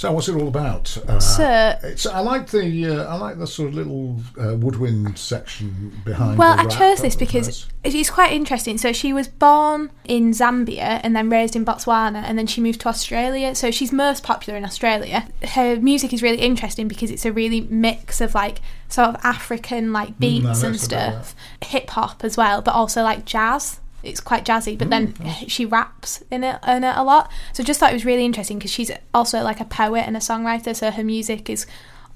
[0.00, 0.96] So what's it all about?
[1.06, 5.18] Uh, So- it's, I like the uh, I like the sort of little uh, woodwind
[5.18, 6.38] section behind.
[6.38, 7.94] Well, I chose this because nice.
[7.94, 8.78] it's quite interesting.
[8.78, 12.80] So she was born in Zambia and then raised in Botswana, and then she moved
[12.80, 13.54] to Australia.
[13.54, 15.28] So she's most popular in Australia.
[15.48, 19.92] Her music is really interesting because it's a really mix of like sort of African
[19.92, 23.80] like beats Mm, I and stuff, hip hop as well, but also like jazz.
[24.02, 27.30] It's quite jazzy, but then Mm, she raps in it in it a lot.
[27.52, 30.20] So just thought it was really interesting because she's also like a poet and a
[30.20, 30.74] songwriter.
[30.74, 31.66] So her music is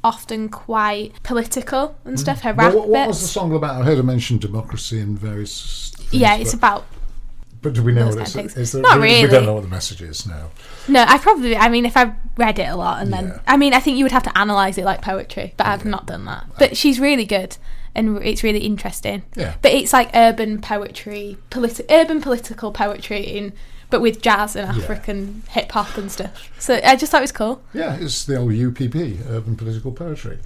[0.03, 2.41] often quite political and stuff.
[2.43, 2.77] Her rap Mm.
[2.77, 3.81] What, what was the song about?
[3.81, 5.93] I heard her mention democracy and various.
[5.97, 6.85] Things, yeah, it's about
[7.63, 8.57] But do we know what it's?
[8.57, 10.51] Is there, Not we, We don't know what the message is now.
[10.89, 11.57] No, I probably.
[11.57, 13.39] I mean, if I read it a lot and then, Yeah.
[13.47, 16.07] I mean, I think you would have to analyze it like poetry, but I've not
[16.07, 16.45] done that.
[16.59, 17.57] But she's really good,
[17.95, 19.23] and it's really interesting.
[19.37, 19.55] Yeah.
[19.63, 23.53] But it's like urban poetry, politi- urban political poetry in,
[23.91, 26.51] but with jazz and African hip hop and stuff.
[26.59, 27.63] So I just thought it was cool.
[27.73, 28.97] Yeah, it's the old UPP,
[29.29, 30.39] Urban Political Poetry.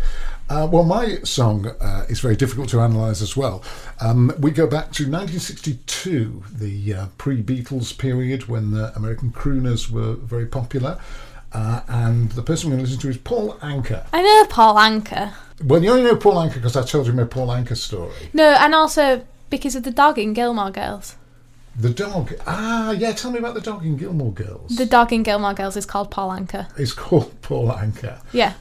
[0.51, 3.63] Uh, well, my song uh, is very difficult to analyse as well.
[4.01, 9.91] Um, we go back to 1962, the uh, pre Beatles period when the American crooners
[9.91, 10.99] were very popular.
[11.53, 14.07] Uh, and the person we're going to listen to is Paul Anka.
[14.13, 15.33] I know Paul Anka.
[15.65, 18.13] Well, you only know Paul Anka because I told you my Paul Anka story.
[18.33, 21.17] No, and also because of the dog in Gilmore Girls.
[21.81, 22.35] The dog.
[22.45, 24.77] Ah, yeah, tell me about the dog in Gilmore Girls.
[24.77, 26.69] The dog in Gilmore Girls is called Paul Anka.
[26.77, 28.21] It's called Paul Anka.
[28.33, 28.55] Yeah,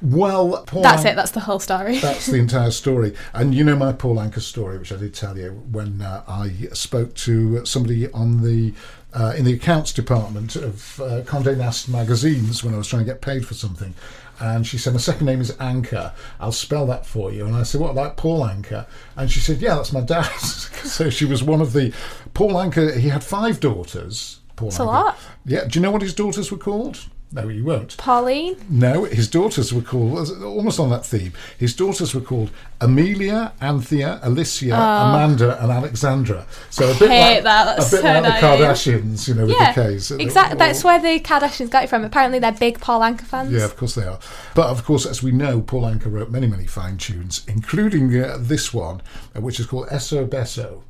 [0.00, 1.16] Well, Paul that's Anka- it.
[1.16, 1.98] That's the whole story.
[2.00, 3.14] That's the entire story.
[3.34, 6.68] And you know my Paul Anka story, which I did tell you when uh, I
[6.72, 8.72] spoke to somebody on the
[9.14, 13.10] uh, in the accounts department of uh, Condé Nast magazines when I was trying to
[13.10, 13.94] get paid for something.
[14.40, 16.12] And she said, My second name is Anka.
[16.38, 17.46] I'll spell that for you.
[17.46, 18.86] And I said, What, like Paul Anka?
[19.16, 20.28] And she said, Yeah, that's my dad.
[20.38, 21.92] so she was one of the.
[22.34, 24.40] Paul Anka, he had five daughters.
[24.56, 25.18] Paul That's a lot.
[25.44, 25.64] Yeah.
[25.64, 27.06] Do you know what his daughters were called?
[27.30, 27.94] No, he won't.
[27.98, 28.56] Pauline.
[28.70, 34.18] No, his daughters were called, almost on that theme, his daughters were called Amelia, Anthea,
[34.22, 36.46] Alicia, Amanda, and Alexandra.
[36.70, 37.06] So a bit Oh.
[37.08, 38.46] like, that, a bit so like the.
[38.46, 40.10] Kardashians, you know, with Yeah, the Ks.
[40.12, 40.56] exactly.
[40.58, 42.02] That's where the Kardashians got it from.
[42.04, 43.52] Apparently, they're big Paul Anka fans.
[43.52, 44.18] Yeah, of course they are.
[44.54, 48.38] But of course, as we know, Paul Anka wrote many, many fine tunes, including uh,
[48.40, 49.02] this one,
[49.36, 50.82] uh, which is called Eso Beso.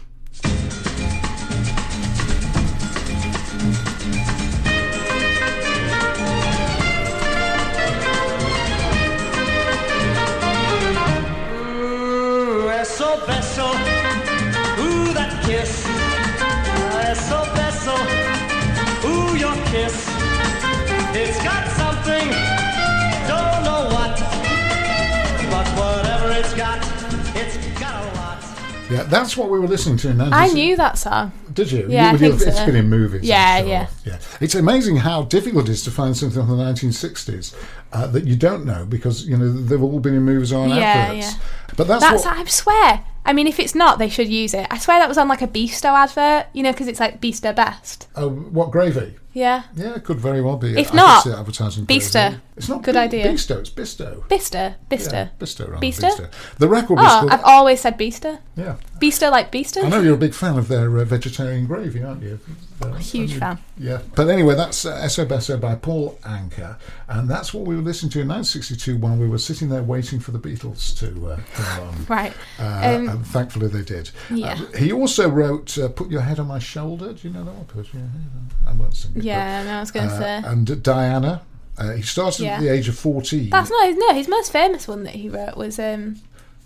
[28.91, 31.33] Yeah, that's what we were listening to in I knew that song.
[31.53, 31.87] Did you?
[31.89, 32.67] Yeah, I you, think It's so.
[32.67, 33.23] been in movies.
[33.23, 33.69] Yeah, sure.
[33.69, 33.87] yeah.
[34.05, 34.19] yeah.
[34.41, 37.55] It's amazing how difficult it is to find something from the 1960s
[37.93, 40.71] uh, that you don't know because you know they've all been in movies or on
[40.71, 41.33] Yeah, adverts.
[41.35, 41.41] yeah.
[41.77, 42.37] But that's, That's, what.
[42.39, 43.05] I swear.
[43.25, 44.67] I mean, if it's not, they should use it.
[44.71, 47.55] I swear that was on like a Beasto advert, you know, because it's like Beasto
[47.55, 48.09] Best.
[48.17, 49.17] Oh, what gravy?
[49.33, 49.65] Yeah.
[49.77, 50.79] Yeah, it could very well be.
[50.79, 52.13] If I not, could see advertising Beasto.
[52.31, 52.41] gravy.
[52.57, 53.27] It's not Good Bi- idea.
[53.33, 54.25] Bisto, it's Bisto.
[54.27, 54.75] Bisto.
[54.91, 55.13] Bisto.
[55.13, 55.87] Yeah, Bisto, rather?
[55.87, 56.31] Bisto.
[56.59, 57.31] The record was Oh, called.
[57.31, 58.39] I've always said Beasto.
[58.57, 58.77] yeah.
[59.01, 59.85] Beasto like Beasto?
[59.85, 62.41] I know you're a big fan of their uh, vegetarian gravy, aren't you?
[62.83, 63.59] Uh, Huge you- fan.
[63.77, 64.01] Yeah.
[64.17, 66.79] But anyway, that's uh, Beso by Paul Anka.
[67.09, 70.19] And that's what we were listening to in 1962 while we were sitting there waiting
[70.19, 71.95] for the Beatles to uh, come along.
[72.09, 72.33] Right.
[72.59, 72.63] Uh,
[72.97, 74.11] Um, and thankfully they did.
[74.31, 74.55] Yeah.
[74.75, 77.55] Uh, he also wrote uh, "Put Your Head on My Shoulder." Do you know that
[77.55, 77.65] one?
[77.67, 78.51] Put your head on.
[78.67, 79.18] I won't sing it.
[79.23, 80.43] Yeah, no, I was gonna uh, say.
[80.45, 81.43] And Diana.
[81.77, 82.55] Uh, he started Yeah.
[82.57, 83.51] at the age of fourteen.
[83.51, 86.17] That's not his, no, his most famous one that he wrote was um,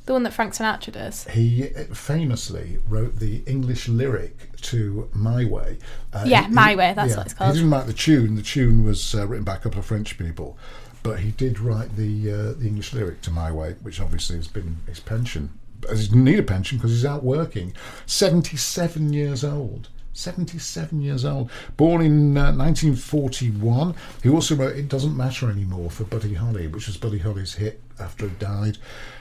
[0.06, 1.24] the one that Frank Sinatra does.
[1.28, 5.76] He famously wrote the English lyric to "My Way."
[6.14, 7.52] Uh, Yeah, he- My Way, that's what it's called.
[7.52, 8.36] He didn't write the tune.
[8.36, 10.56] The tune was uh, written by a couple of French people,
[11.02, 14.48] but he did write the uh, the English lyric to "My Way," which obviously has
[14.48, 15.50] been his pension.
[15.82, 17.74] But He didn't need a pension because he's out working.
[18.06, 19.88] Seventy-seven years old.
[20.12, 23.94] 77 years old, born in uh, 1941.
[24.22, 27.80] He also wrote It Doesn't Matter Anymore for Buddy Holly, which was Buddy Holly's hit
[27.98, 28.78] after he died.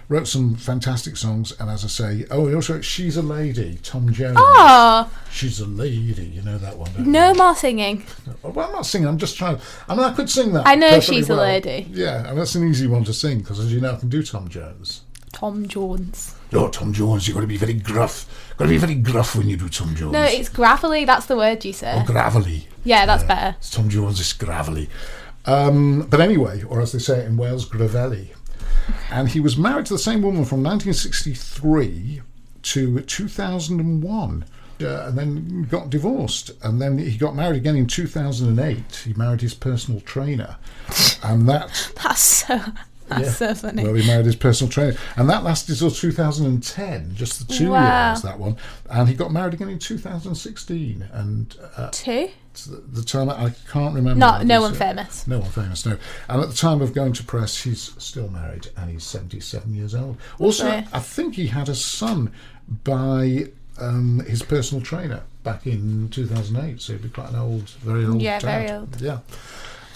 [0.09, 3.79] Wrote some fantastic songs, and as I say, oh, he also wrote She's a Lady,
[3.81, 4.35] Tom Jones.
[4.39, 6.91] Oh, She's a Lady, you know that one.
[6.93, 7.37] don't no you?
[7.37, 8.03] more singing.
[8.43, 9.59] Well, I'm not singing, I'm just trying.
[9.87, 10.67] I mean, I could sing that.
[10.67, 11.35] I know She's a.
[11.35, 11.87] Lady.
[11.91, 14.21] Yeah, and that's an easy one to sing because, as you know, I can do
[14.21, 15.03] Tom Jones.
[15.31, 16.35] Tom Jones.
[16.51, 18.53] No, Tom Jones, you've got to be very gruff.
[18.57, 20.11] Got to be very gruff when you do Tom Jones.
[20.13, 21.05] No, it's gravelly.
[21.05, 22.01] That's the word you say.
[22.01, 22.67] Or gravelly.
[22.83, 23.55] Yeah, that's better.
[23.71, 24.89] Tom Jones is gravelly.
[25.45, 28.33] Um, but anyway, or as they say in Wales, gravelly.
[29.09, 32.21] And he was married to the same woman from 1963
[32.63, 34.45] to 2001.
[34.81, 39.03] uh, and then got divorced, and then he got married again in 2008.
[39.05, 40.57] He married his personal trainer,
[41.23, 42.59] and that That's so.
[43.11, 43.53] That's Yeah.
[43.53, 43.83] so funny.
[43.83, 48.09] Well, he married his personal trainer, and that lasted till 2010, just the two Wow.
[48.11, 48.57] years that one.
[48.89, 52.29] And he got married again in 2016, and uh, Two.
[52.67, 54.19] the, the time I can't remember.
[54.19, 55.27] Not no one famous.
[55.27, 55.97] No one famous, no.
[56.29, 59.95] And at the time of going to press, he's still married and he's 77 years
[59.95, 60.17] old.
[60.39, 60.87] Also, Lovely.
[60.93, 62.31] I think he had a son
[62.83, 63.47] by
[63.79, 68.21] um, his personal trainer back in 2008, so he'd be quite an old, very old.
[68.21, 69.01] Yeah, very old.
[69.01, 69.19] Yeah.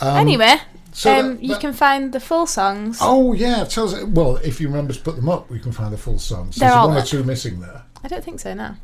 [0.01, 0.55] Um, anyway,
[0.95, 2.97] so um, that- you that- can find the full songs.
[3.01, 4.01] Oh yeah, tell us.
[4.03, 6.55] Well, if you remember to put them up, we can find the full songs.
[6.55, 7.83] They're There's all one or two missing there.
[8.03, 8.53] I don't think so.
[8.53, 8.75] No,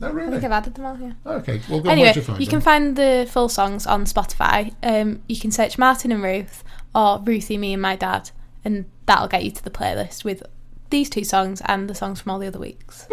[0.00, 0.32] No, I really.
[0.32, 0.98] think I've added them all.
[0.98, 1.12] Yeah.
[1.24, 4.74] Okay, well, go Anyway, you you can find the full songs on Spotify.
[4.82, 8.30] Um, you can search Martin and Ruth or Ruthie, me and my dad,
[8.64, 10.42] and that'll get you to the playlist with
[10.90, 13.06] these two songs and the songs from all the other weeks.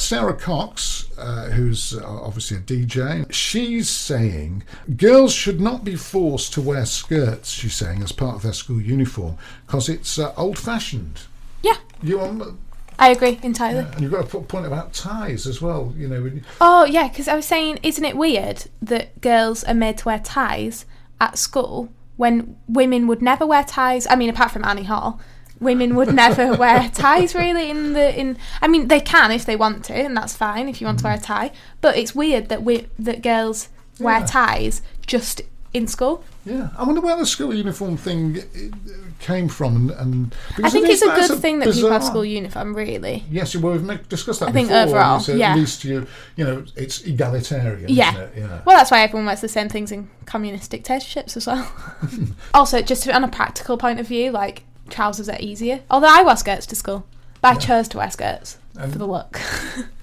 [0.00, 4.62] Sara Cox, uh, who's uh, obviously a DJ, she's saying
[4.96, 7.50] girls should not be forced to wear skirts.
[7.50, 9.36] She's saying as part of their school uniform
[9.66, 11.20] because it's uh, old-fashioned.
[11.62, 12.58] Yeah, You um,
[12.98, 13.80] I agree entirely.
[13.80, 15.92] and you've got a point about ties as well.
[15.96, 19.64] You know, when you- Oh yeah, because I was saying, isn't it weird that girls
[19.64, 20.84] are made to wear ties
[21.20, 24.06] at school when women would never wear ties?
[24.08, 25.20] I mean, apart from Annie Hall,
[25.60, 27.70] women would never wear ties really.
[27.70, 30.80] In the in, I mean, they can if they want to, and that's fine if
[30.80, 31.52] you want to wear a tie.
[31.80, 33.68] But it's weird that we that girls
[33.98, 34.26] wear Yeah.
[34.26, 35.42] ties just
[35.72, 36.24] in school.
[36.44, 40.86] yeah, I wonder where the school uniform thing uh, came from, and, and I think
[40.88, 42.74] it it's a good thing that people have school uniform.
[42.74, 44.80] Really, Yes, well, we've discussed that I think before.
[44.80, 45.52] and overall, yeah.
[45.52, 48.10] At least you, you know, it's egalitarian, Yeah.
[48.10, 48.32] isn't it?
[48.38, 48.60] Yeah.
[48.64, 51.70] Well, that's why everyone wears the same things in communist dictatorships as well.
[52.54, 55.80] also, just on a practical point of view, like trousers are easier.
[55.90, 57.06] Although I wear skirts to school,
[57.40, 59.40] but I chose to wear skirts for the look.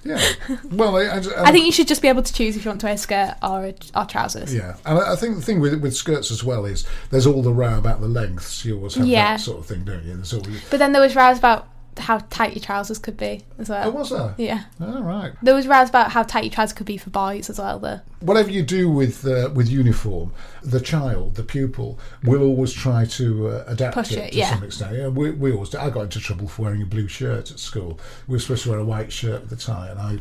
[0.04, 0.22] Yeah.
[0.72, 2.70] Well, I, I, I think um, you should just be able to choose if you
[2.72, 4.54] want to wear a skirt or a, or trousers.
[4.56, 7.42] Yeah, and I I think the thing with with skirts as well is there's all
[7.42, 8.64] the row about the lengths.
[8.64, 9.36] You always have Yeah.
[9.36, 10.14] that sort of thing, don't you?
[10.34, 11.68] All, But then there was rows about
[12.00, 13.88] how tight your trousers could be as well.
[13.88, 14.34] oh, was there?
[14.38, 14.64] Yeah.
[14.82, 15.34] All right.
[15.42, 17.80] There was rows about how tight your trousers could be for boys as well.
[17.80, 18.02] Though.
[18.20, 23.48] Whatever you do with uh, with uniform, the child, the pupil, will always try to
[23.50, 24.54] uh, adapt Push it, it, to yeah.
[24.54, 24.96] some extent.
[24.96, 25.70] Yeah, we, we always.
[25.70, 25.78] do.
[25.78, 28.00] I got into trouble for wearing a blue shirt at school.
[28.28, 30.20] We were supposed to wear a white shirt with a tie, and I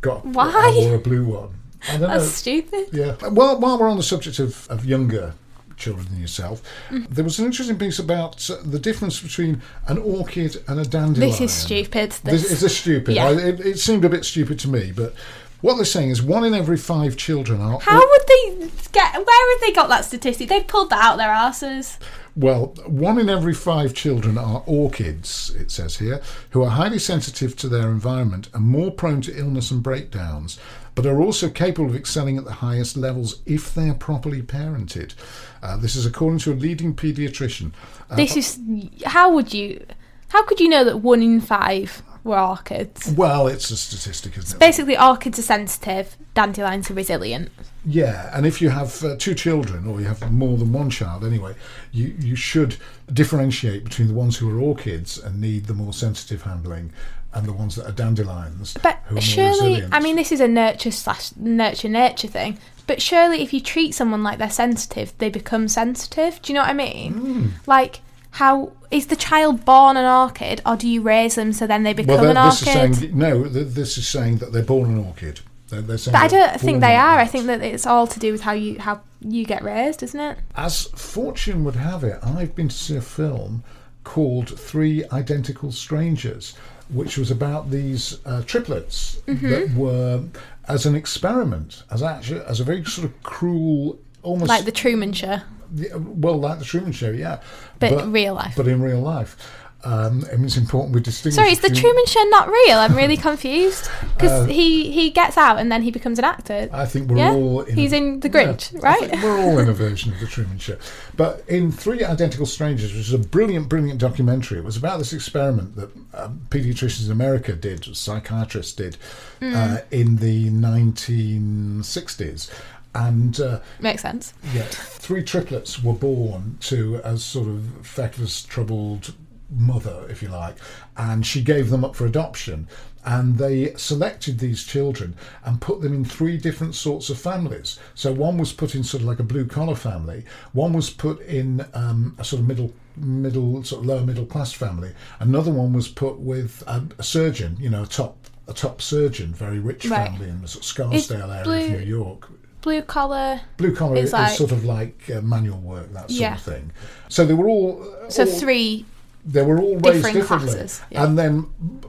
[0.00, 0.50] got Why?
[0.50, 1.54] I wore a blue one.
[1.86, 2.18] That's know.
[2.20, 2.88] stupid.
[2.92, 3.16] Yeah.
[3.30, 5.34] Well, while we're on the subject of, of younger
[5.76, 7.08] children than yourself, Mm.
[7.08, 11.30] there was an interesting piece about uh, the difference between an orchid and a dandelion.
[11.30, 12.12] This is stupid.
[12.22, 13.14] This, This, is stupid?
[13.14, 13.28] Yeah.
[13.28, 15.14] I, it, it seemed a bit stupid to me, but
[15.60, 17.78] what they're saying is one in every five children are.
[17.80, 19.14] How would they get?
[19.14, 20.48] Where have they got that statistic?
[20.50, 21.98] They've pulled that out their asses.
[22.36, 27.56] Well, one in every five children are orchids, it says here, who are highly sensitive
[27.56, 30.58] to their environment and more prone to illness and breakdowns,
[30.94, 35.14] but are also capable of excelling at the highest levels if they are properly parented.
[35.62, 37.72] Uh, this is according to a leading paediatrician.
[38.10, 38.58] Uh, This is
[39.06, 39.84] how would you?
[40.28, 43.12] How could you know that one in five were orchids?
[43.16, 44.60] well, it's a statistic, isn't it?
[44.60, 46.16] Basically, orchids are sensitive.
[46.34, 47.50] Dandelions are resilient.
[47.86, 51.22] Yeah, and if you have uh, two children, or you have more than one child
[51.22, 51.54] anyway,
[51.92, 52.76] you, you should
[53.12, 56.92] differentiate between the ones who are orchids and need the more sensitive handling
[57.34, 58.76] and the ones that are dandelions.
[58.82, 59.84] But surely.
[59.92, 62.58] I mean, this is a nurture slash nurture nurture thing.
[62.86, 66.40] But surely, if you treat someone like they're sensitive, they become sensitive.
[66.42, 67.12] Do you know what I mean?
[67.14, 67.46] Hmm.
[67.66, 68.00] Like,
[68.32, 71.92] how is the child born an orchid, or do you raise them so then they
[71.92, 72.90] become well, an this orchid?
[72.90, 73.44] is saying no.
[73.44, 75.40] This is saying that they're born an orchid.
[75.68, 77.18] They're, they're but I don't think they are.
[77.18, 80.20] I think that it's all to do with how you how you get raised, isn't
[80.20, 80.38] it?
[80.56, 83.64] As fortune would have it, I've been to see a film
[84.04, 86.54] called Three Identical Strangers,
[86.90, 89.48] which was about these uh, triplets Mm-hmm.
[89.50, 90.22] that were,
[90.68, 95.12] as an experiment, as actually as a very sort of cruel, almost Like the Truman
[95.12, 95.38] Show.
[95.74, 97.40] Yeah, well, like the Truman Show, yeah,
[97.80, 98.54] But in real life.
[98.56, 99.36] But in real life,
[99.84, 101.36] um, it's important we distinguish.
[101.36, 102.78] Sorry, is the Truman Show not real?
[102.78, 106.68] I'm really confused because Uh, he he gets out and then he becomes an actor.
[106.72, 107.32] I think we're Yeah?
[107.32, 109.10] all in He's a- in The Yeah, Grinch, I right?
[109.10, 110.76] think we're all in a version of the Truman Show.
[111.16, 115.12] But in Three Identical Strangers, which is a brilliant, brilliant documentary, it was about this
[115.12, 118.96] experiment that um, pediatricians in America did, psychiatrists did,
[119.40, 119.54] Mm.
[119.54, 122.50] uh, in the 1960s.
[122.96, 124.34] And uh, Makes sense.
[124.54, 129.14] yeah, three triplets were born to as sort of feckless, troubled
[129.54, 130.56] mother, if you like,
[130.96, 132.68] and she gave them up for adoption.
[133.06, 135.14] And they selected these children
[135.44, 137.78] and put them in three different sorts of families.
[137.94, 141.20] So one was put in sort of like a blue collar family, one was put
[141.20, 145.72] in um, a sort of middle middle sort of lower middle class family, another one
[145.72, 148.16] was put with a, a surgeon, you know, a top
[148.48, 150.08] a top surgeon, very rich Right.
[150.10, 152.28] family in the sort of Scarsdale area blue- of New York.
[152.62, 153.40] Blue collar.
[153.58, 156.34] Blue collar It's is like- sort of like uh, manual work, that sort Yeah.
[156.36, 156.70] of thing.
[157.10, 158.86] So they were all So all- three.
[159.24, 161.04] They were all raised differently, classes, yeah.
[161.04, 161.46] and then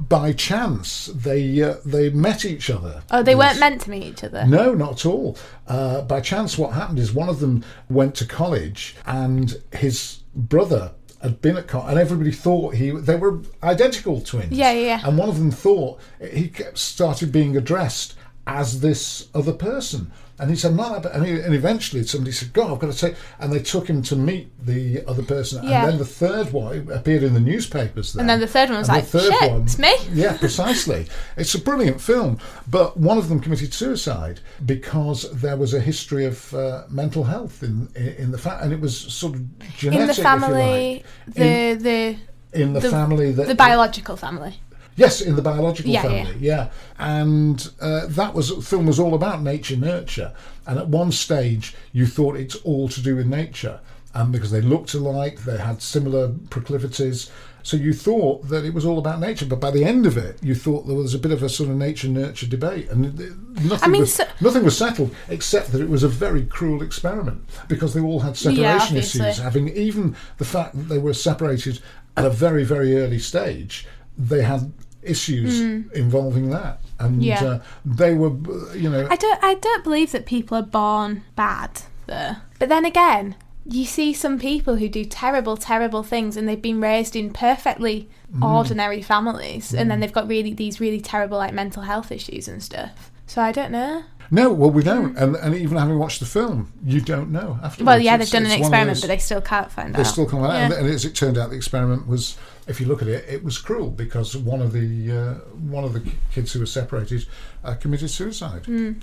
[0.07, 3.03] by chance they uh, they met each other.
[3.11, 4.45] Oh, they weren't meant to meet each other.
[4.45, 5.37] No, not at all.
[5.67, 10.91] Uh, by chance, what happened is one of them went to college, and his brother
[11.21, 14.51] had been at college, and everybody thought he they were identical twins.
[14.51, 15.01] Yeah, yeah, yeah.
[15.03, 18.15] And one of them thought he started being addressed
[18.47, 20.11] as this other person.
[20.37, 23.15] And he said, "No," and, he, and eventually somebody said, "God, I've got to take."
[23.39, 25.63] And they took him to meet the other person.
[25.63, 25.83] Yeah.
[25.83, 28.11] And then the third one appeared in the newspapers.
[28.13, 28.21] Then.
[28.21, 30.37] And then the third one was And like, the third "Shit, one- it's me." yeah,
[30.37, 31.07] precisely.
[31.37, 36.25] It's a brilliant film, but one of them committed suicide because there was a history
[36.25, 40.01] of uh, mental health in in the fa- and it was sort of genetic.
[40.01, 41.33] In the family, like.
[41.35, 42.17] the in, the
[42.51, 44.59] in the, family that the biological family.
[44.97, 46.69] Yes, in the biological Yeah, family, yeah.
[46.97, 50.33] And uh, that was film was all about nature nurture.
[50.65, 53.79] And at one stage, you thought it's all to do with nature,
[54.13, 57.29] um, because they looked alike, they had similar proclivities.
[57.61, 60.37] So you thought that it was all about nature, but by the end of it,
[60.43, 63.17] you thought there was a bit of a sort of nature nurture debate, and
[63.65, 66.83] nothing, I mean, was, so- nothing was settled except that it was a very cruel
[66.83, 69.39] experiment because they all had separation Yeah, issues.
[69.39, 71.79] Having even the fact that they were separated
[72.15, 74.71] at a very very early stage, they had
[75.05, 75.61] issues
[75.93, 77.25] involving that, and Mm.
[77.25, 77.43] Yeah.
[77.43, 78.31] uh, they were,
[78.75, 82.33] you know, I don't I don't believe that people are born bad though.
[82.59, 83.35] But then again,
[83.65, 88.09] you see some people who do terrible, terrible things and they've been raised in perfectly
[88.35, 88.43] Mm.
[88.55, 92.61] ordinary families and then they've got really these really terrible like mental health issues and
[92.61, 93.11] stuff.
[93.27, 94.03] So I don't know.
[94.31, 97.83] no, well we don't, and, and even having watched the film, you don't know afterwards.
[97.87, 99.71] Well, yeah, It's- they've done an it's one of experiment, those- but they still can't
[99.71, 99.93] find out.
[99.95, 100.07] they out.
[100.07, 100.65] still come out, Yeah.
[100.65, 103.43] and, and as it turned out, the experiment was, if you look at it, it
[103.43, 105.33] was cruel because one of the uh,
[105.69, 106.01] one of the
[106.31, 107.25] kids who were separated
[107.63, 108.63] uh, committed suicide.
[108.63, 109.01] Mm.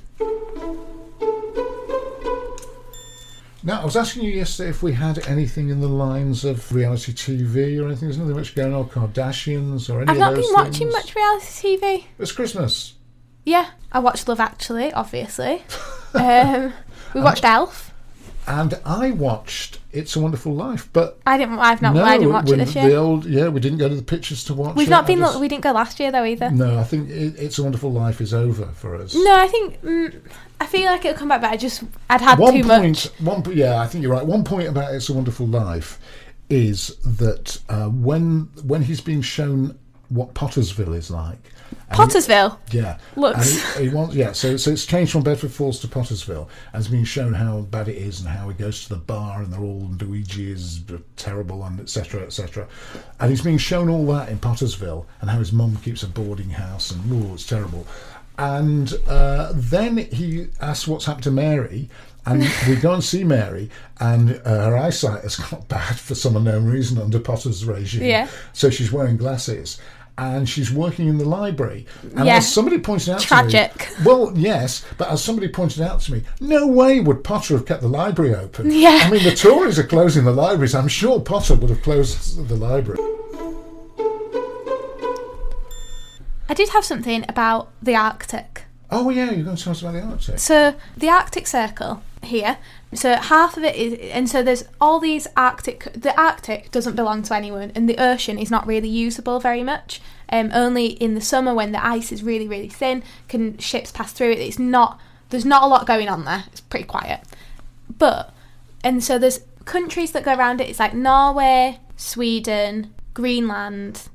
[3.64, 7.12] Now, I was asking you yesterday if we had anything in the lines of reality
[7.12, 8.08] TV or anything.
[8.08, 12.04] There's nothing much going on, Kardashians or any I've not been watching much reality TV.
[12.18, 12.94] It's Christmas.
[13.45, 15.62] Yeah, I watched Love Actually, obviously.
[16.14, 16.72] um,
[17.14, 17.88] we watched Elf.
[18.45, 21.61] And I watched It's a Wonderful Life, but I didn't.
[21.61, 21.95] I've not.
[21.95, 22.97] no, I didn't watch it this The year.
[22.97, 24.90] old, yeah, we didn't go to the pictures to watch We've it.
[24.90, 25.20] not been.
[25.20, 26.51] just- We didn't go last year though either.
[26.51, 29.14] No, I think it, It's a Wonderful Life is over for us.
[29.14, 30.20] No, I think mm,
[30.61, 33.20] I feel like it'll come back, but I just I'd had one too point, much.
[33.47, 34.26] One, yeah, I think you're right.
[34.26, 36.01] One point about It's a Wonderful Life
[36.51, 39.78] is that uh, when when he's being shown
[40.09, 41.38] what Pottersville is like,
[41.90, 42.58] he- Pottersville.
[42.70, 44.32] yeah, Looks- And he, he wants, yeah.
[44.32, 47.88] So, so it's changed from Bedford Falls to Pottersville, and it's been shown how bad
[47.88, 50.82] it is, and how he goes to the bar, and they're all Luigi is
[51.16, 52.22] terrible, and etc.
[52.22, 52.66] etc.
[53.20, 56.50] And he's being shown all that in Pottersville, and how his mum keeps a boarding
[56.50, 57.86] house, and oh, it's terrible.
[58.38, 61.90] And uh, then he asks what's happened to Mary,
[62.24, 63.68] and we go and see Mary,
[64.00, 68.04] and uh, her eyesight has got bad for some unknown reason under Potter's regime.
[68.04, 68.28] Yeah.
[68.52, 69.78] So she's wearing glasses.
[70.22, 71.86] And she's working in the library.
[72.16, 72.36] And Yeah.
[72.36, 73.72] as somebody pointed out Tragic.
[73.72, 77.54] to me, well, yes, but as somebody pointed out to me, no way would Potter
[77.56, 78.70] have kept the library open.
[78.70, 79.00] Yeah.
[79.02, 80.74] I mean, the Tories are closing the libraries.
[80.74, 83.00] I'm sure Potter would have closed the library.
[86.48, 88.64] I did have something about the Arctic.
[88.90, 90.38] Oh, yeah, you're going to tell us about the Arctic.
[90.38, 92.58] So the Arctic Circle here.
[92.94, 95.92] So half of it is, and so there's all these Arctic.
[95.94, 100.00] The Arctic doesn't belong to anyone, and the ocean is not really usable very much.
[100.28, 104.12] Um, only in the summer when the ice is really really thin, can ships pass
[104.12, 104.38] through it.
[104.38, 105.00] It's not.
[105.30, 106.44] There's not a lot going on there.
[106.48, 107.20] It's pretty quiet.
[107.98, 108.32] But
[108.84, 110.68] and so there's countries that go around it.
[110.68, 114.08] It's like Norway, Sweden, Greenland,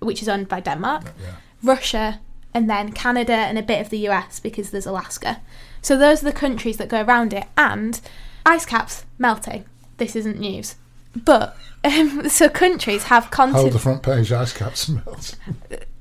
[0.00, 1.12] which is owned by Denmark,
[1.62, 2.20] Russia,
[2.54, 5.40] and then Canada and a bit of the US because there's Alaska.
[5.82, 8.00] So those are the countries that go around it, and
[8.44, 9.64] ice caps melting.
[9.98, 10.76] This isn't news,
[11.24, 15.34] but um, so countries have Hold the front page, ice caps melt.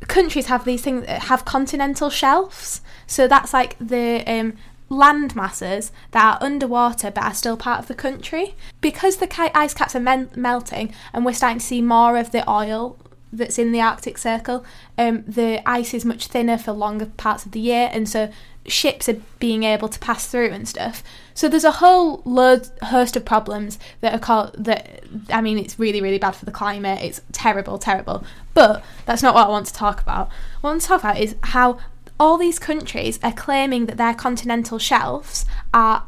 [0.07, 2.81] countries have these things that have continental shelves.
[3.05, 4.53] So that's like the um,
[4.89, 8.55] land masses that are underwater but are still part of the country.
[8.81, 12.31] Because the ki- ice caps are men- melting and we're starting to see more of
[12.31, 12.97] the oil
[13.31, 14.65] that's in the Arctic Circle,
[14.97, 18.31] um, the ice is much thinner for longer parts of the year, and so
[18.67, 21.03] ships are being able to pass through and stuff.
[21.33, 25.03] So there's a whole load host of problems that are called that.
[25.29, 27.01] I mean, it's really really bad for the climate.
[27.01, 28.23] It's terrible, terrible.
[28.53, 30.29] But that's not what I want to talk about.
[30.61, 31.79] What I want to talk about is how
[32.19, 36.03] all these countries are claiming that their continental shelves are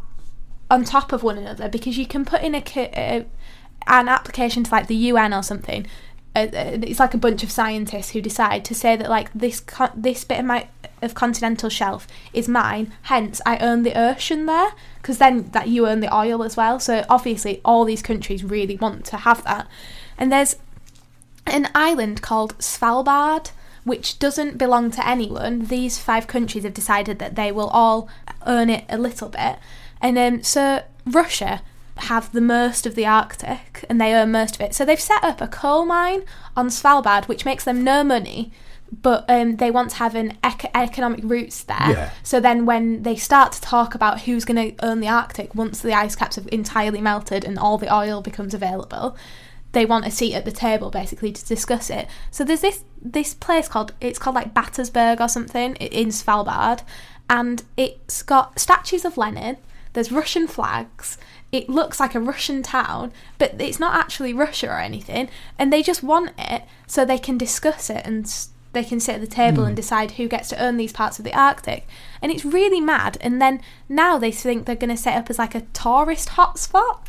[0.72, 3.24] on top of one another because you can put in a, a uh,
[3.88, 5.88] an application to like the UN or something.
[6.44, 9.64] It's like a bunch of scientists who decide to say that like this
[9.96, 10.68] this bit of my
[11.02, 12.94] of continental shelf is mine.
[13.04, 14.72] Hence, I own the ocean there
[15.02, 16.80] because then that you own the oil as well.
[16.80, 19.68] So obviously, all these countries really want to have that.
[20.18, 20.58] And there's
[21.46, 23.52] an island called Svalbard,
[23.84, 25.66] which doesn't belong to anyone.
[25.66, 28.10] These five countries have decided that they will all
[28.46, 29.58] own it a little bit.
[30.02, 31.62] And um, so Russia
[32.04, 34.74] have the most of the Arctic and they own most of it.
[34.74, 36.24] So they've set up a coal mine
[36.56, 38.52] on Svalbard, which makes them no money.
[38.92, 41.78] But um, they want to have an ec- economic roots there.
[41.80, 42.10] Yeah.
[42.24, 45.80] So then, when they start to talk about who's going to own the Arctic once
[45.80, 49.16] the ice caps have entirely melted and all the oil becomes available,
[49.72, 52.08] they want a seat at the table basically to discuss it.
[52.32, 56.82] So there's this this place called it's called like Battersburg or something in Svalbard,
[57.30, 59.58] and it's got statues of Lenin.
[59.94, 61.18] There's Russian flags.
[61.52, 65.30] It looks like a Russian town, but it's not actually Russia or anything.
[65.58, 68.32] And they just want it so they can discuss it and
[68.72, 71.26] they can sit at the table and decide who gets to own these parts of
[71.26, 71.88] the Arctic.
[72.22, 73.18] And it's really mad.
[73.20, 77.00] And then now they think they're going to set up as like a tourist hotspot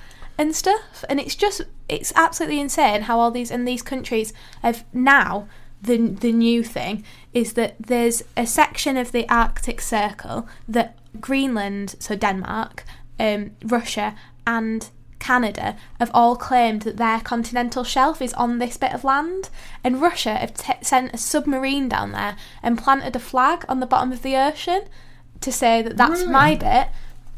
[0.40, 4.32] and stuff and it's just it's absolutely insane how all these and these countries
[4.62, 5.46] have now
[5.82, 11.94] the the new thing is that there's a section of the Arctic Circle that Greenland
[11.98, 12.84] so Denmark
[13.18, 14.14] um, Russia
[14.46, 14.88] and
[15.20, 19.50] Canada have all claimed that their continental shelf is on this bit of land,
[19.84, 23.86] and Russia have t- sent a submarine down there and planted a flag on the
[23.86, 24.82] bottom of the ocean
[25.40, 26.88] to say that that's my bit.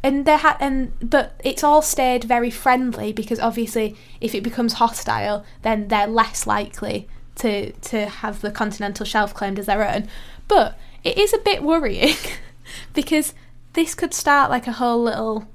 [0.04, 4.72] And they had and but it's all stayed very friendly because obviously if it becomes
[4.74, 10.08] hostile then they're less likely to to have the continental shelf claimed as their own.
[10.48, 12.16] But it is a bit worrying
[12.94, 13.34] because
[13.74, 15.46] this could start like a whole little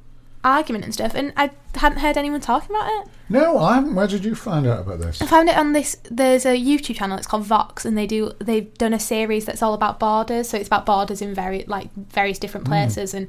[0.48, 3.96] argument and stuff and I hadn't heard anyone talking about it No, I haven't.
[3.96, 5.22] Where did you find out about this?
[5.22, 5.98] I found it on this.
[6.10, 7.18] There's a YouTube channel.
[7.18, 8.32] It's called Vox, and they do.
[8.40, 10.48] They've done a series that's all about borders.
[10.50, 12.72] So it's about borders in very like various different hmm.
[12.72, 13.28] places, and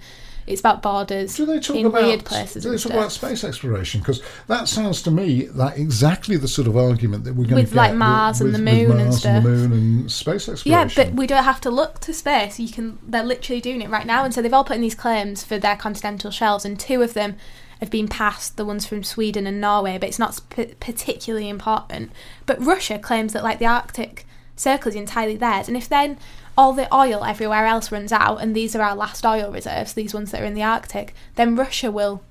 [0.48, 1.36] it's about borders.
[1.36, 2.62] Do they talk in about weird places.
[2.62, 4.00] Do they talk about space exploration?
[4.00, 7.70] Because that sounds to me like exactly the sort of argument that we're going With,
[7.70, 9.42] to like, get Mars and with, the with moon and Mars stuff.
[9.42, 10.90] the moon and space exploration.
[10.96, 12.58] Yeah, but we don't have to look to space.
[12.58, 12.98] You can.
[13.06, 15.58] They're literally doing it right now, and so they've all put in these claims for
[15.58, 17.36] their continental shelves, and two of them
[17.80, 18.56] have been passed.
[18.56, 22.10] The ones from Sweden and Norway, but it's not sp- particularly important.
[22.46, 24.26] But Russia claims that like the Arctic
[24.58, 26.18] Circle is entirely theirs, and if then
[26.56, 30.12] all the oil everywhere else runs out, and these are our last oil reserves, these
[30.12, 32.22] ones that are in the Arctic, then Russia will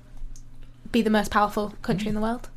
[0.92, 2.48] be the most powerful country in the world.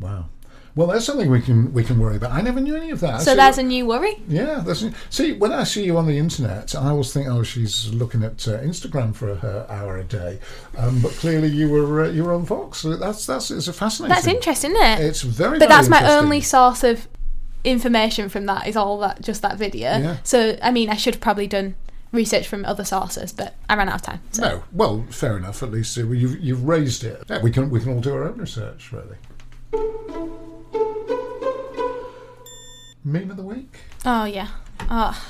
[0.00, 0.26] wow.
[0.74, 2.30] Well, that's something we can we can worry about.
[2.32, 3.20] I never knew any of that.
[3.20, 4.22] So See, there's a new worry.
[4.26, 7.92] Yeah, that's, see, when I see you on the internet, I always think, oh, she's
[7.92, 10.38] looking at uh, Instagram for her hour a day.
[10.78, 12.86] Um, but clearly, you were uh, you were on Vox.
[12.88, 14.14] That's that's it's a fascinating.
[14.14, 15.00] That's interesting, isn't it?
[15.00, 15.58] It's very.
[15.58, 17.06] but very that's my only source of
[17.64, 20.16] information from that is all that just that video Yeah.
[20.24, 21.74] so i mean i should have probably done
[22.10, 24.42] research from other sources but i ran out of time so.
[24.42, 25.62] No, well, fair enough.
[25.62, 27.22] At least uh, you've you've raised it.
[27.30, 29.16] Yeah, we can we can all do our own research, really.
[33.04, 33.78] Meme of the week.
[34.04, 34.48] oh yeah
[34.88, 35.20] oh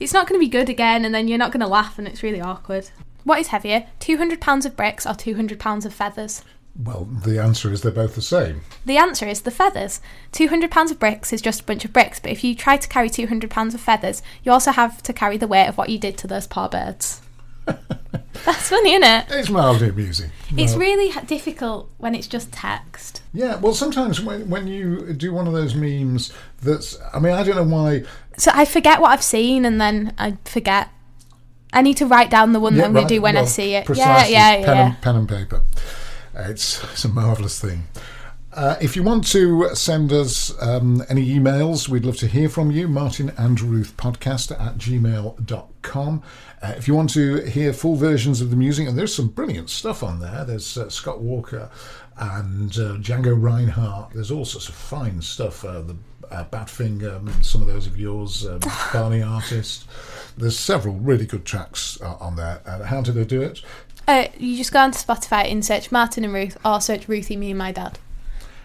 [0.00, 2.08] it's not going to be good again and then you're not going to laugh and
[2.08, 2.88] it's really awkward
[3.24, 6.42] what is heavier 200 pounds of bricks or 200 pounds of feathers
[6.74, 8.62] Well, the answer is they're both the same.
[8.86, 10.00] the answer is the feathers
[10.32, 12.88] 200 pounds of bricks is just a bunch of bricks but if you try to
[12.88, 15.98] carry 200 pounds of feathers you also have to carry the weight of what you
[15.98, 17.20] did to those poor birds
[17.66, 20.30] that's funny isn't it It's mildly amusing.
[20.56, 23.22] It's really difficult when it's just text.
[23.32, 27.42] Yeah, well, sometimes when, when you do one of those memes that's, I mean, I
[27.44, 28.02] don't know why.
[28.36, 30.88] So I forget what I've seen and then I forget.
[31.72, 33.74] I need to write down the one that I'm going to do when I see
[33.74, 33.80] it.
[33.80, 34.64] Yeah, precisely, yeah, yeah.
[34.66, 34.86] pen, yeah.
[34.86, 35.62] And, pen and paper.
[36.36, 37.84] Uh, It's, it's a marvellous thing.
[38.54, 42.70] Uh, if you want to send us um, any emails, we'd love to hear from
[42.70, 42.86] you.
[42.86, 46.22] Martin and Ruth podcast at gmail.com.
[46.60, 49.70] Uh, if you want to hear full versions of the music, and there's some brilliant
[49.70, 51.70] stuff on there, there's uh, Scott Walker
[52.18, 54.12] and uh, Django Reinhardt.
[54.12, 55.64] There's all sorts of fine stuff.
[55.64, 55.96] Uh, the
[56.30, 58.60] uh, Badfinger, um, some of those of yours, um,
[58.92, 59.86] Barney Artist.
[60.36, 62.60] There's several really good tracks uh, on there.
[62.66, 63.62] Uh, how do they do it?
[64.08, 67.50] Uh, you just go onto Spotify and search Martin and Ruth or search Ruthie, me
[67.50, 67.98] and my dad.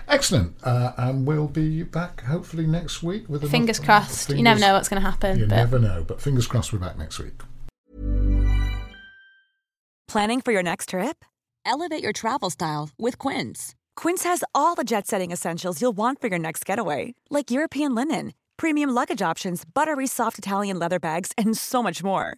[0.07, 0.55] Excellent.
[0.63, 4.29] Uh, and we'll be back hopefully next week with another- Fingers crossed.
[4.29, 5.37] You never know what's going to happen.
[5.39, 7.33] You but never know, but fingers crossed we're back next week.
[10.07, 11.25] Planning for your next trip?
[11.65, 13.75] Elevate your travel style with Quince.
[13.97, 17.93] Quince has all the jet setting essentials you'll want for your next getaway, like European
[17.93, 22.37] linen, premium luggage options, buttery soft Italian leather bags, and so much more.